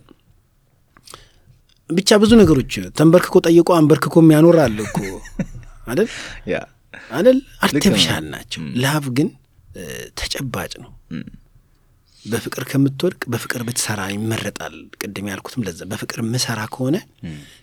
ብቻ 1.91 2.11
ብዙ 2.23 2.33
ነገሮች 2.41 2.73
ተንበርክኮ 2.99 3.37
ጠይቆ 3.47 3.69
አንበርክኮ 3.79 4.17
የሚያኖር 4.23 4.57
አለ 4.65 4.79
እኮ 4.87 4.99
አይደል? 5.89 6.09
አይደል? 7.11 7.39
artificial 7.67 8.25
ናቸው። 8.35 8.63
love 8.85 9.05
ግን 9.19 9.29
ተጨባጭ 10.21 10.73
ነው። 10.85 10.91
በፍቅር 12.25 12.63
ከምትወድቅ 12.71 13.23
በፍቅር 13.33 13.63
ብትሰራ 13.67 14.01
ይመረጣል። 14.13 14.75
ቅድም 15.01 15.27
ያልኩትም 15.31 15.65
ለዛ 15.67 15.81
በፍቅር 15.91 16.21
ምሰራ 16.29 16.61
ከሆነ 16.75 16.97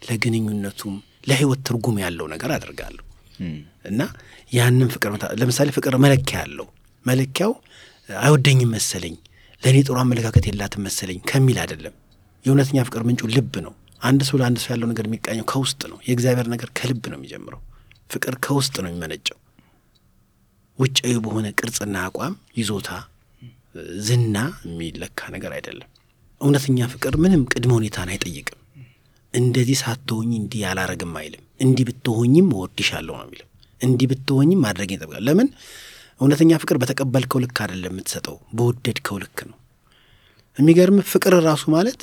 ለግንኙነቱም 0.08 0.95
ለህይወት 1.30 1.62
ትርጉም 1.67 1.97
ያለው 2.04 2.28
ነገር 2.34 2.52
አደርጋለሁ 2.56 3.04
እና 3.86 4.02
ያንን 4.52 4.89
ፍቅር 4.93 5.12
ለምሳሌ 5.39 5.69
ፍቅር 5.78 5.93
መለኪያ 6.04 6.39
አለው። 6.45 6.67
መለኪያው 7.06 7.52
አይወደኝም 8.10 8.71
መሰለኝ 8.76 9.15
ለእኔ 9.63 9.78
ጥሩ 9.88 9.95
አመለካከት 10.02 10.45
የላትም 10.50 10.84
መሰለኝ 10.88 11.19
ከሚል 11.30 11.58
አይደለም። 11.63 11.95
የእውነተኛ 12.45 12.84
ፍቅር 12.88 13.02
ምንጩ 13.08 13.30
ልብ 13.34 13.54
ነው። 13.65 13.74
አንድ 14.02 14.21
ሰው 14.28 14.38
ለአንድ 14.39 14.58
ሰው 14.62 14.71
ያለው 14.74 14.88
ነገር 14.91 15.06
የሚቃኘው 15.08 15.45
ከውስጥ 15.52 15.82
ነው። 15.91 15.97
የእግዚአብሔር 16.08 16.47
ነገር 16.54 16.69
ከልብ 16.78 17.04
ነው 17.12 17.17
የሚጀምረው። 17.19 17.62
ፍቅር 18.10 18.36
ከውስጥ 18.45 18.76
ነው 18.84 18.89
የሚመነጨው። 18.89 19.38
ውጫዊ 20.80 21.13
በሆነ 21.26 21.47
ቅርጽና 21.60 21.95
አቋም፣ 22.08 22.36
ይዞታ፣ 22.58 22.89
ዝና 24.01 24.38
የሚለካ 24.65 25.29
ነገር 25.36 25.51
አይደለም። 25.57 25.89
እውነተኛ 26.41 26.88
ፍቅር 26.93 27.13
ምንም 27.23 27.41
ቅድመ 27.51 27.71
ሁኔታን 27.77 28.10
አይጠይቅም። 28.13 28.57
እንደዚህ 29.34 29.77
ሳትሆኝ 29.81 30.31
እንዲህ 30.39 30.62
ያላረግም 30.63 31.13
አይልም። 31.19 31.43
እንዲህ 31.62 31.86
ብትሆኝም 31.89 32.47
እወድሻለሁ 32.55 33.13
ነው 33.19 33.25
የሚልም። 33.27 33.47
እንዲህ 33.81 34.07
ብትሆኝም 34.12 34.62
ማድረግ 34.65 34.89
ይጠብቃል። 34.95 35.23
ለምን 35.27 35.47
እውነተኛ 36.19 36.57
ፍቅር 36.62 36.77
በተቀበልከው 36.81 37.39
ልክ 37.43 37.57
አይደለም 37.63 37.93
የምትሰጠው፣ 37.93 38.36
በወደድከው 38.53 39.17
ልክ 39.23 39.39
ነው። 39.49 39.57
የሚገርም 40.57 40.97
ፍቅር 41.12 41.34
ራሱ 41.45 41.63
ማለት 41.75 42.01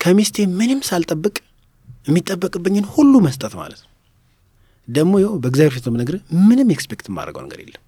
ከሚስቴ 0.00 0.46
ምንም 0.58 0.80
ሳልጠብቅ 0.88 1.36
የሚጠበቅብኝን 2.06 2.86
ሁሉ 2.92 3.14
መስጠት 3.24 3.54
ማለት 3.60 3.80
ነው። 3.82 3.88
ደግሞ 4.88 5.12
ይኸው 5.20 5.34
በእግዚአብሔር 5.42 5.74
ፊት 5.76 5.86
የምነግርህ 5.88 6.20
ምንም 6.48 6.68
expect 6.74 7.08
የማደርገው 7.10 7.42
ነገር 7.46 7.58
የለም። 7.62 7.82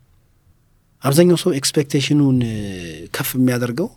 አብዛኛው 1.03 1.39
ሰው 1.43 1.51
expectation 1.59 2.18
ኑን 2.18 2.39
ከፍ 3.15 3.31
የሚያደርገው 3.37 3.89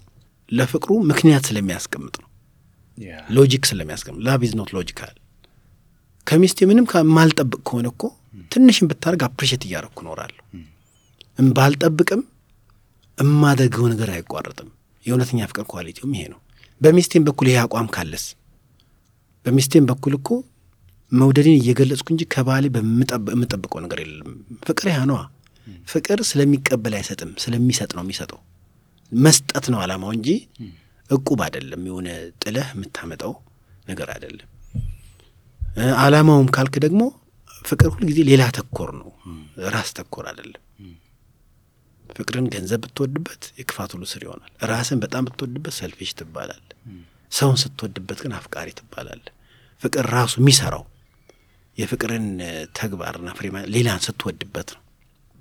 ለፍቅሩ 0.51 0.91
ምክንያት 1.09 1.43
ስለሚያስቀምጥ 1.49 2.15
ነው። 2.21 2.29
logic 3.29 3.63
ስለሚያስቀምጥ 3.69 4.21
love 4.27 4.41
is 4.47 4.53
not 4.59 4.69
logical። 4.77 5.13
ከሚስቴ 6.27 6.67
ምንም 6.69 6.85
ማልጠብቅ 7.15 7.59
ከሆነ 7.67 7.87
እኮ 7.93 8.03
ትንሽን 8.51 8.87
ብታደርግ 8.89 9.21
appreciate 9.27 9.63
እያደረግኩ 9.67 9.99
እኖራለሁ። 10.03 10.41
ባልጠብቅም 11.53 12.21
እማደርገው 13.17 13.85
ነገር 13.93 14.09
አይቋረጥም። 14.15 14.69
የእውነተኛ 15.05 15.39
ፍቅር 15.51 15.65
quality 15.73 15.99
ውም 15.99 16.13
ይሄ 16.15 16.23
ነው። 16.33 16.39
በሚስቴም 16.81 17.23
በኩል 17.27 17.47
ይሄ 17.49 17.57
አቋም 17.63 17.87
ካለስ 17.95 18.25
በሚስቴም 19.45 19.85
በኩል 19.89 20.13
እኮ 20.17 20.29
መውደድን 21.11 21.57
እየገለጽኩ 21.59 22.07
እንጂ 22.13 22.23
ከባሌ 22.33 22.65
የምጠብቀው 23.31 23.79
ነገር 23.85 23.99
የለም። 24.03 24.31
ፍቅር 24.65 24.87
ያ 24.91 24.99
ነዋ። 25.09 25.19
ፍቅር 25.87 26.19
ስለሚቀበል 26.29 26.93
አይሰጥም፣ 26.97 27.31
ስለሚሰጥ 27.43 27.91
ነው 27.97 28.03
የሚሰጠው። 28.05 28.39
መስጠት 29.11 29.65
ነው 29.73 29.79
ዓላማው 29.83 30.11
እንጂ 30.15 30.29
እቁብ 31.09 31.39
አይደለም። 31.45 31.81
የሆነ 31.89 32.07
ጥለህ 32.43 32.67
የምታመጣው 32.73 33.33
ነገር 33.87 34.09
አይደለም። 34.15 34.49
ዓላማውም 36.01 36.49
ካልክ 36.55 36.75
ደግሞ 36.85 37.01
ፍቅር 37.65 37.89
ሁልጊዜ 37.93 38.19
ሌላ 38.29 38.43
ተኮር 38.57 38.89
ነው፣ 38.99 39.09
ራስ 39.73 39.89
ተኮር 39.97 40.25
አይደለም። 40.31 40.61
ፍቅርን 42.09 42.45
ገንዘብ 42.53 42.81
ብትወድበት 42.83 43.43
የክፋት 43.59 43.91
ሁሉ 43.95 44.03
ስር 44.11 44.21
ይሆናል። 44.25 44.51
ራስን 44.71 44.99
በጣም 45.03 45.23
ብትወድበት 45.27 45.73
ሰልፊሽ 45.79 46.11
ትባላል። 46.19 46.63
ሰውን 47.31 47.57
ስትወድበት 47.61 48.19
ግን 48.23 48.33
አፍቃሪ 48.37 48.69
ትባላል። 48.77 49.23
ፍቅር 49.83 50.05
ራሱ 50.13 50.33
የሚሰራው 50.41 50.83
የፍቅርን 51.77 52.27
ተግባርና 52.77 53.29
ፍሬ 53.37 53.45
ሌላን 53.73 54.01
ስትወድበት 54.05 54.69
ነው። 54.75 54.81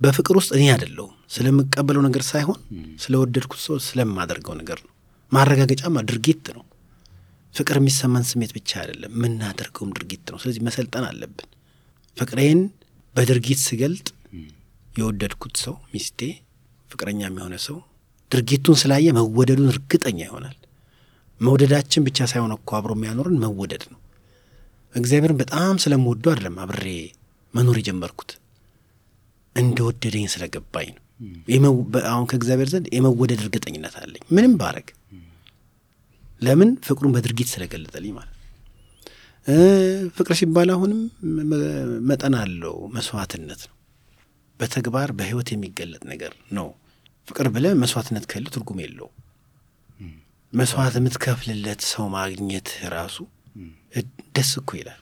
በፍቅር 0.00 0.35
ውስጥ 0.38 0.50
እኔ 0.57 0.64
አይደለሁም 0.72 1.12
ስለምቀበለው 1.35 2.02
ነገር 2.07 2.22
ሳይሆን 2.30 2.59
ስለወደድኩት 3.04 3.61
ሰው 3.64 3.76
ስለማደርገው 3.87 4.54
ነገር 4.61 4.78
ነው። 4.85 4.92
ማረጋገጫማ 5.33 5.96
ድርጊት 6.09 6.46
ነው። 6.57 6.64
ፍቅር 7.54 7.76
የሚሰማን 7.80 8.24
ስሜት 8.30 8.52
ብቻ 8.57 8.70
አይደለም፣ 8.83 9.12
የምናደርገውም 9.16 9.90
ድርጊት 9.96 10.24
ነው። 10.33 10.38
ስለዚህ 10.42 10.62
መሰልጠን 10.66 11.04
አለብን። 11.09 11.48
ፍቅሬን 12.16 12.61
በድርጊት 13.14 13.61
ስገልጥ 13.64 14.07
የወደድኩት 14.94 15.57
ሰው 15.64 15.74
ሚስቴ፣ 15.92 16.20
ፍቅረኛ 16.90 17.20
የሚሆነ 17.26 17.54
ሰው 17.66 17.76
ድርጊቱን 18.30 18.76
ስላየ 18.80 19.09
መወደዱን 19.16 19.68
እርግጠኛ 19.72 20.18
ይሆናል። 20.26 20.57
መውደዳችን 21.40 22.04
ብቻ 22.07 22.26
ሳይሆን 22.30 22.52
እኮ 22.57 22.70
አብሮ 22.78 22.92
የሚያኖርን 22.96 23.38
መወደድ 23.44 23.85
ነው። 23.92 24.00
እግዚአብሔርን 24.94 25.38
በጣም 25.40 25.74
ስለምወደው 25.85 26.33
አይደለም 26.33 26.57
አብሬ 26.64 26.85
መኖር 27.54 27.76
የጀመርኩት 27.80 28.30
እንደወደደኝ 29.56 30.26
ስለገባኝ 30.32 30.88
ነው። 31.64 31.74
አሁን 32.08 32.26
ከእግዚአብሔር 32.30 32.68
ዘንድ 32.72 32.86
የመወደድ 32.96 33.40
እርግጠኝነት 33.44 33.94
አለኝ 34.00 34.22
ምንም 34.36 34.54
ባረግ። 34.60 34.88
ለምን 36.42 36.70
ፍቅሩን 36.86 37.12
በድርጊት 37.14 37.48
ስለገለጠልኝ 37.52 38.14
ማለት 38.16 38.30
ፍቅር 40.16 40.34
ሲባል 40.38 40.68
አሁንም 40.74 41.00
መጠን 42.08 42.34
አለው፣ 42.40 42.76
መስዋዕትነት 42.94 43.62
ነው። 43.68 43.74
በተግባር 44.60 45.08
በህይወት 45.18 45.48
የሚገለጥ 45.52 46.02
ነገር 46.12 46.32
ነው። 46.58 46.68
ፍቅር 47.28 47.46
ብለህ 47.54 47.72
መስዋዕትነት 47.82 48.24
ከሌለው 48.30 48.52
ትርጉም 48.54 48.80
የለው። 48.84 49.08
መስዋዕት 50.52 50.94
የምትከፍልለት 50.98 51.80
ሰው 51.90 52.04
ማግኘት 52.14 52.68
ራሱ 52.92 53.16
ደስ 54.36 54.50
እኮ 54.60 54.70
ይላል። 54.78 55.00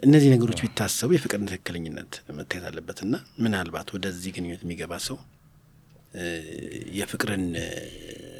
እነዚህ 0.00 0.28
ነገሮች 0.32 0.58
ቢታሰቡ 0.62 1.10
የፍቅርን 1.14 1.46
ትክክለኝነት 1.48 2.12
መታየት 2.36 2.64
አለበትና 2.68 3.14
ምናልባት 3.44 3.88
ወደዚህ 3.94 4.30
ግንኙነት 4.36 4.62
የሚገባ 4.64 4.92
ሰው 5.06 5.18
የፍቅርን 6.98 7.44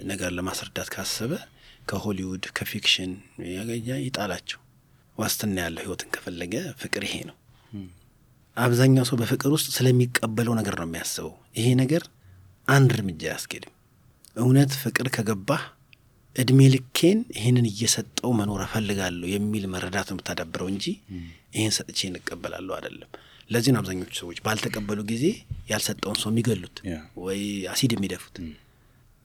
ነገር 0.04 0.30
ለማስረዳት 0.38 0.88
ካሰበ 0.94 1.32
ከሆሊውድ 1.86 2.44
ከፊክሽን 2.56 3.12
ይጣላቸው። 4.04 4.58
ዋስትና 5.18 5.56
ያለው 5.64 5.82
ህይወትን 5.84 6.10
ከፈለገ 6.14 6.54
ፍቅር 6.82 7.02
ይሄ 7.08 7.16
ነው። 7.30 7.36
አብዛኛው 8.56 9.04
ሰው 9.10 9.16
በፍቅር 9.20 9.50
ውስጥ 9.56 9.68
ስለሚቀበለው 9.76 10.54
ነገር 10.60 10.74
ነው 10.80 10.86
የሚያስበው። 10.88 11.30
ይሄ 11.58 11.68
ነገር 11.82 12.02
አንድ 12.68 12.90
እርምጃ 12.96 13.22
አያስኬድም። 13.28 13.74
እውነት 14.36 14.72
ፍቅር 14.82 15.06
ከገባህ 15.14 15.62
እድሜ 16.36 16.60
ልኬን 16.74 17.18
ይህንን 17.36 17.66
እየሰጠው 17.70 18.30
መኖር 18.38 18.60
እፈልጋለሁ 18.66 19.26
የሚል 19.32 19.64
መረዳት 19.72 20.06
ነው 20.08 20.16
የምታዳብረው 20.16 20.68
እንጂ 20.72 20.86
ይህን 21.56 21.72
ሰጥቼ 21.76 22.00
እንቀበላለሁ 22.08 22.72
አይደለም። 22.78 23.10
ለዚህ 23.50 23.70
ነው 23.74 23.80
አብዛኞቹ 23.82 24.12
ሰዎች 24.20 24.38
ባልተቀበሉ 24.44 25.00
ጊዜ 25.10 25.24
ያልሰጠውን 25.70 26.18
ሰው 26.22 26.30
የሚገሉት 26.32 26.76
ወይ 27.24 27.40
አሲድ 27.72 27.92
የሚደፉት። 27.96 28.36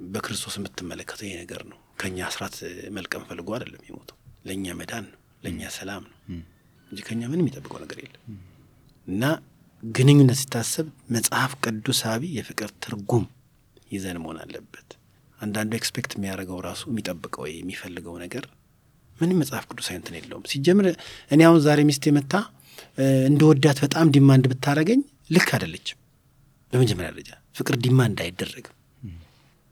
በክርስቶስ 0.08 0.56
የምትመለከተው 0.60 1.26
ይሄ 1.28 1.36
ነገር 1.44 1.62
ነው። 1.72 1.80
ከእኛ 2.02 2.18
አስራት 2.28 2.56
መልቀም 2.98 3.24
ፈልጎ 3.30 3.50
አይደለም 3.58 3.86
የሞተው፣ 3.88 4.18
ለእኛ 4.46 4.76
መዳን 4.80 5.06
ነው፣ 5.08 5.18
ለእኛ 5.44 5.70
ሰላም 5.78 6.04
ነው 6.08 6.18
እንጂ 6.92 7.00
ከእኛ 7.08 7.22
ምንም 7.32 7.44
የሚጠብቀው 7.44 7.80
ነገር 7.86 7.98
የለም። 8.04 8.22
እና 9.08 9.24
ግንኙነት 9.84 10.38
ሲታሰብ 10.42 10.86
መጽሐፍ 11.16 11.52
ቅዱሳዊ 11.64 12.22
የፍቅር 12.38 12.70
ትርጉም 12.84 13.26
ይዘን 13.92 14.18
መሆን 14.22 14.38
አለበት። 14.44 14.88
አንዳንዱ 15.40 15.72
expect 15.80 16.12
የሚያደርገው 16.16 16.60
ራሱ 16.68 16.84
የሚጠብቀው 16.92 17.44
የሚፈልገው 17.52 18.16
ነገር 18.24 18.46
ምንም 19.16 19.38
መጽሐፍ 19.42 19.64
ቅዱሳዊ 19.70 19.96
እንትን 20.00 20.16
የለውም። 20.18 20.44
ሲጀምር 20.52 20.88
እኔ 21.32 21.42
አሁን 21.48 21.60
ዛሬ 21.66 21.80
ሚስቴ 21.90 22.12
መጥታ 22.18 22.34
እንደ 23.28 23.42
ወዳት 23.50 23.78
በጣም 23.86 24.08
demand 24.16 24.46
ብታደረገኝ 24.52 25.00
ልክ 25.32 25.50
አይደለችም። 25.56 26.00
በመጀመሪያ 26.74 27.10
ደረጃ 27.14 27.30
ፍቅር 27.58 27.76
demand 27.84 28.18
አይደረግም። 28.26 28.74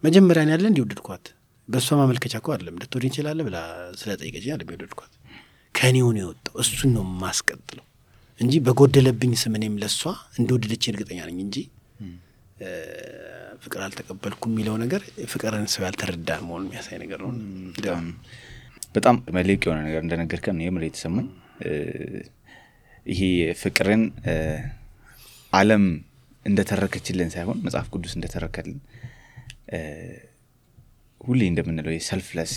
መጀመሪያ 0.03 0.43
ያለ 0.49 0.65
እንዲወደድኳት 0.71 1.25
በእሷ 1.67 1.95
ማመልከቻ 1.99 2.33
እኮ 2.41 2.49
አይደለም 2.53 2.75
ልትወደኝ 2.81 3.11
ይችላለ 3.11 3.39
ብላ 3.47 3.57
ስለ 3.99 4.11
ጠይቀችኝ 4.19 4.51
አይደለም 4.53 4.73
የወደድኳት 4.73 5.13
ከእኔው 5.75 6.09
ነው 6.15 6.21
የወጣው። 6.23 6.55
እሱን 6.63 6.91
ነው 6.95 7.03
የማስቀጥለው 7.07 7.85
እንጂ 8.39 8.53
በጎደለብኝ 8.65 9.33
ስም 9.41 9.53
እኔም 9.59 9.75
ለእሷ 9.81 10.01
እንደወደደች 10.39 10.83
እርግጠኛ 10.91 11.19
ነኝ 11.29 11.39
እንጂ 11.45 11.57
ፍቅር 13.63 13.81
አልተቀበልኩም 13.85 14.51
የሚለው 14.53 14.75
ነገር 14.83 15.01
ፍቅርን 15.31 15.65
ሰው 15.73 15.83
ያልተረዳ 15.85 16.29
መሆኑን 16.43 16.67
የሚያሳይ 16.67 16.97
ነገር 17.03 17.19
ነው። 17.25 17.31
በጣም 18.95 19.15
መልቅ 19.37 19.61
የሆነ 19.65 19.79
ነገር 19.87 20.01
እንደነገርከን 20.05 20.59
የምር 20.63 20.83
የተሰማኝ 20.87 21.27
ይሄ 23.05 23.21
ፍቅርን 23.61 24.03
ዓለም 25.53 25.83
እንደተረከችልን 26.45 27.29
ሳይሆን 27.35 27.59
መጽሐፍ 27.65 27.87
ቅዱስ 27.93 28.13
እንደተረከልን 28.17 28.79
ሁሌ 31.21 31.41
እንደምንለው 31.51 31.93
የ 31.95 32.07
selfless 32.07 32.53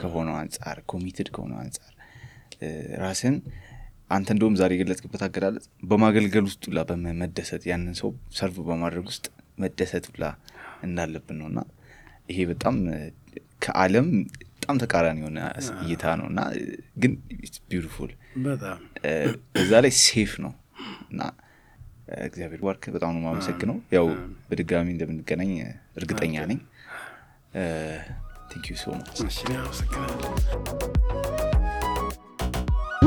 ከሆነው 0.00 0.34
አንጻር 0.40 0.76
committed 0.92 1.28
ከሆነው 1.34 1.58
አንጻር 1.62 1.92
ራስን 3.02 3.36
አንተ 4.10 4.28
እንደውም 4.34 4.56
ዛሬ 4.60 4.72
የገለጽክበት 4.76 5.22
አገላለጽ 5.26 5.64
በማገልገል 5.90 6.44
ውስጥ 6.48 6.64
ላ 6.76 6.84
በመደሰት 6.90 7.62
ያንን 7.70 7.94
ሰው 8.00 8.10
serve 8.38 8.56
በማድረግ 8.68 9.06
ውስጥ 9.10 9.26
መደሰት 9.58 10.06
ብላ 10.14 10.24
እንዳለብን 10.86 11.38
ነው 11.40 11.46
እና 11.52 11.60
ይሄ 12.30 12.38
በጣም 12.50 12.76
ከዓለም 13.64 14.08
በጣም 14.56 14.78
ተቃራኒ 14.82 15.18
የሆነ 15.22 15.40
እይታ 15.82 16.04
ነው 16.20 16.26
እና 16.30 16.40
ግን 17.02 17.12
beautiful 17.68 18.10
እዛ 19.60 19.72
ላይ 19.84 19.92
safe 20.02 20.32
ነው 20.44 20.52
እና 21.10 21.20
እግዚአብሔር 22.26 22.60
ባርክ። 22.64 22.84
በጣም 22.96 23.12
ነው 23.14 23.20
የማመሰግነው። 23.22 23.76
ያው 23.96 24.06
በድጋሚ 24.50 24.88
እንደምንገናኝ 24.94 25.52
እርግጠኛ 26.00 26.44
ነኝ። 26.50 26.60
thank 28.50 28.66
you 28.70 28.76
so 28.76 28.86
much። 28.98 29.36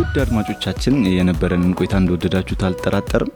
ውድ 0.09 0.19
አድማጮቻችን 0.21 0.95
የነበረንን 1.09 1.73
ቆይታ 1.79 1.93
እንደወደዳችሁት 1.99 2.61
አልጠራጠርም። 2.67 3.29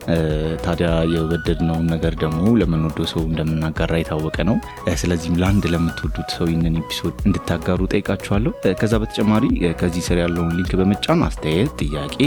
ታዲያ 0.64 0.88
የወደድነውን 1.12 1.84
ነገር 1.92 2.14
ደግሞ 2.22 2.40
ለምንወደው 2.60 3.06
ሰው 3.12 3.20
እንደምናጋራ 3.24 3.92
የታወቀ 4.00 4.36
ነው። 4.48 4.56
ስለዚህም 5.02 5.36
ለአንድ 5.42 5.66
ለምትወዱት 5.74 6.30
ሰው 6.36 6.46
ይህንን 6.50 6.78
episode 6.80 7.18
እንድታጋሩ 7.28 7.86
ጠይቃችኋለሁ። 7.94 8.52
ከዛ 8.80 8.98
በተጨማሪ 9.02 9.44
ከዚህ 9.82 10.04
ስር 10.08 10.20
ያለውን 10.22 10.50
link 10.56 10.72
በመጫን 10.80 11.22
አስተያየት፣ 11.28 11.76
ጥያቄ 11.84 12.18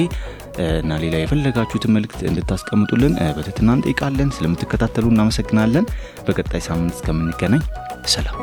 እና 0.78 0.94
ሌላ 1.04 1.16
የፈለጋችሁትን 1.20 1.94
መልእክት 1.98 2.24
እንድታስቀምጡልን 2.32 3.16
በትህትና 3.36 3.76
እንጠይቃለን። 3.78 4.34
ስለምትከታተሉ 4.38 5.08
እናመሰግናለን። 5.14 5.88
በቀጣይ 6.30 6.64
ሳምንት 6.70 6.96
እስከምንገናኝ 6.98 7.64
ሰላም። 8.14 8.40